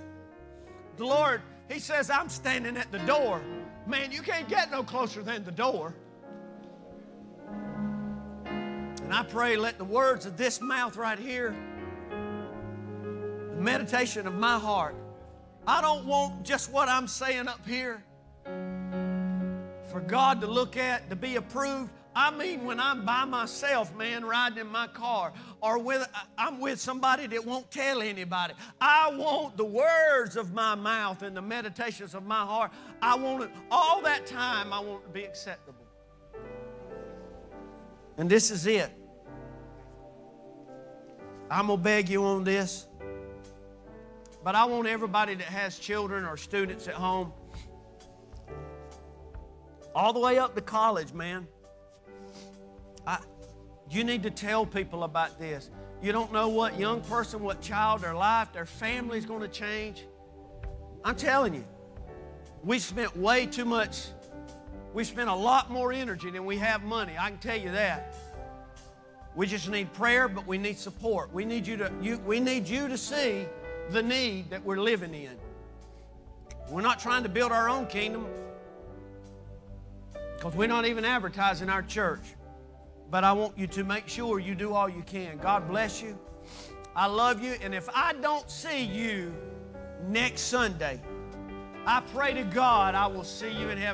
The 0.96 1.04
Lord, 1.04 1.42
He 1.68 1.78
says, 1.78 2.08
I'm 2.08 2.30
standing 2.30 2.78
at 2.78 2.90
the 2.90 3.00
door. 3.00 3.42
Man, 3.86 4.12
you 4.12 4.22
can't 4.22 4.48
get 4.48 4.70
no 4.70 4.82
closer 4.82 5.22
than 5.22 5.44
the 5.44 5.52
door. 5.52 5.94
And 8.46 9.12
I 9.12 9.24
pray, 9.24 9.56
let 9.56 9.76
the 9.76 9.84
words 9.84 10.24
of 10.24 10.38
this 10.38 10.60
mouth 10.60 10.96
right 10.96 11.18
here, 11.18 11.54
the 12.10 13.60
meditation 13.60 14.26
of 14.26 14.34
my 14.34 14.58
heart, 14.58 14.94
I 15.66 15.82
don't 15.82 16.06
want 16.06 16.44
just 16.44 16.72
what 16.72 16.88
I'm 16.88 17.08
saying 17.08 17.46
up 17.46 17.66
here 17.66 18.02
for 19.90 20.00
God 20.00 20.40
to 20.40 20.46
look 20.46 20.76
at, 20.76 21.10
to 21.10 21.16
be 21.16 21.36
approved. 21.36 21.90
I 22.14 22.30
mean, 22.30 22.64
when 22.64 22.80
I'm 22.80 23.04
by 23.04 23.24
myself, 23.24 23.94
man, 23.94 24.24
riding 24.24 24.58
in 24.58 24.66
my 24.66 24.88
car, 24.88 25.32
or 25.60 25.78
with 25.78 26.08
I'm 26.36 26.58
with 26.60 26.80
somebody 26.80 27.26
that 27.28 27.44
won't 27.44 27.70
tell 27.70 28.02
anybody. 28.02 28.54
I 28.80 29.14
want 29.14 29.56
the 29.56 29.64
words 29.64 30.36
of 30.36 30.52
my 30.52 30.74
mouth 30.74 31.22
and 31.22 31.36
the 31.36 31.42
meditations 31.42 32.14
of 32.14 32.26
my 32.26 32.44
heart. 32.44 32.72
I 33.00 33.14
want 33.14 33.44
it 33.44 33.50
all 33.70 34.02
that 34.02 34.26
time. 34.26 34.72
I 34.72 34.80
want 34.80 35.02
it 35.02 35.06
to 35.06 35.12
be 35.12 35.24
acceptable. 35.24 35.86
And 38.16 38.28
this 38.28 38.50
is 38.50 38.66
it. 38.66 38.90
I'm 41.48 41.68
gonna 41.68 41.80
beg 41.80 42.08
you 42.08 42.24
on 42.24 42.44
this. 42.44 42.86
But 44.42 44.54
I 44.54 44.64
want 44.64 44.88
everybody 44.88 45.34
that 45.34 45.46
has 45.46 45.78
children 45.78 46.24
or 46.24 46.36
students 46.36 46.88
at 46.88 46.94
home, 46.94 47.32
all 49.94 50.12
the 50.12 50.20
way 50.20 50.38
up 50.38 50.54
to 50.54 50.60
college, 50.60 51.12
man. 51.12 51.46
I, 53.06 53.18
you 53.90 54.04
need 54.04 54.22
to 54.22 54.30
tell 54.30 54.64
people 54.64 55.04
about 55.04 55.38
this. 55.38 55.70
You 56.02 56.12
don't 56.12 56.32
know 56.32 56.48
what 56.48 56.78
young 56.78 57.00
person, 57.02 57.42
what 57.42 57.60
child, 57.60 58.00
their 58.00 58.14
life, 58.14 58.52
their 58.52 58.66
family 58.66 59.18
is 59.18 59.26
going 59.26 59.42
to 59.42 59.48
change. 59.48 60.04
I'm 61.04 61.16
telling 61.16 61.54
you, 61.54 61.64
we 62.62 62.78
spent 62.78 63.16
way 63.16 63.46
too 63.46 63.64
much. 63.64 64.06
We 64.94 65.04
spent 65.04 65.28
a 65.28 65.34
lot 65.34 65.70
more 65.70 65.92
energy 65.92 66.30
than 66.30 66.44
we 66.44 66.56
have 66.58 66.82
money. 66.82 67.14
I 67.18 67.30
can 67.30 67.38
tell 67.38 67.58
you 67.58 67.70
that. 67.72 68.14
We 69.34 69.46
just 69.46 69.68
need 69.68 69.92
prayer, 69.92 70.28
but 70.28 70.46
we 70.46 70.58
need 70.58 70.78
support. 70.78 71.32
We 71.32 71.44
need 71.44 71.66
you 71.66 71.76
to, 71.78 71.92
you, 72.02 72.18
we 72.26 72.40
need 72.40 72.68
you 72.68 72.88
to 72.88 72.98
see 72.98 73.46
the 73.90 74.02
need 74.02 74.50
that 74.50 74.64
we're 74.64 74.80
living 74.80 75.14
in. 75.14 75.36
We're 76.68 76.82
not 76.82 76.98
trying 76.98 77.22
to 77.22 77.28
build 77.28 77.52
our 77.52 77.68
own 77.68 77.86
kingdom 77.86 78.26
because 80.40 80.56
we're 80.56 80.66
not 80.66 80.86
even 80.86 81.04
advertising 81.04 81.68
our 81.68 81.82
church. 81.82 82.34
But 83.10 83.24
I 83.24 83.32
want 83.34 83.58
you 83.58 83.66
to 83.66 83.84
make 83.84 84.08
sure 84.08 84.38
you 84.38 84.54
do 84.54 84.72
all 84.72 84.88
you 84.88 85.02
can. 85.02 85.36
God 85.36 85.68
bless 85.68 86.00
you. 86.00 86.18
I 86.96 87.06
love 87.08 87.42
you. 87.42 87.56
And 87.60 87.74
if 87.74 87.90
I 87.94 88.14
don't 88.14 88.50
see 88.50 88.82
you 88.82 89.34
next 90.08 90.42
Sunday, 90.42 90.98
I 91.84 92.00
pray 92.14 92.32
to 92.32 92.44
God 92.44 92.94
I 92.94 93.06
will 93.06 93.24
see 93.24 93.50
you 93.50 93.68
in 93.68 93.76
heaven. 93.76 93.88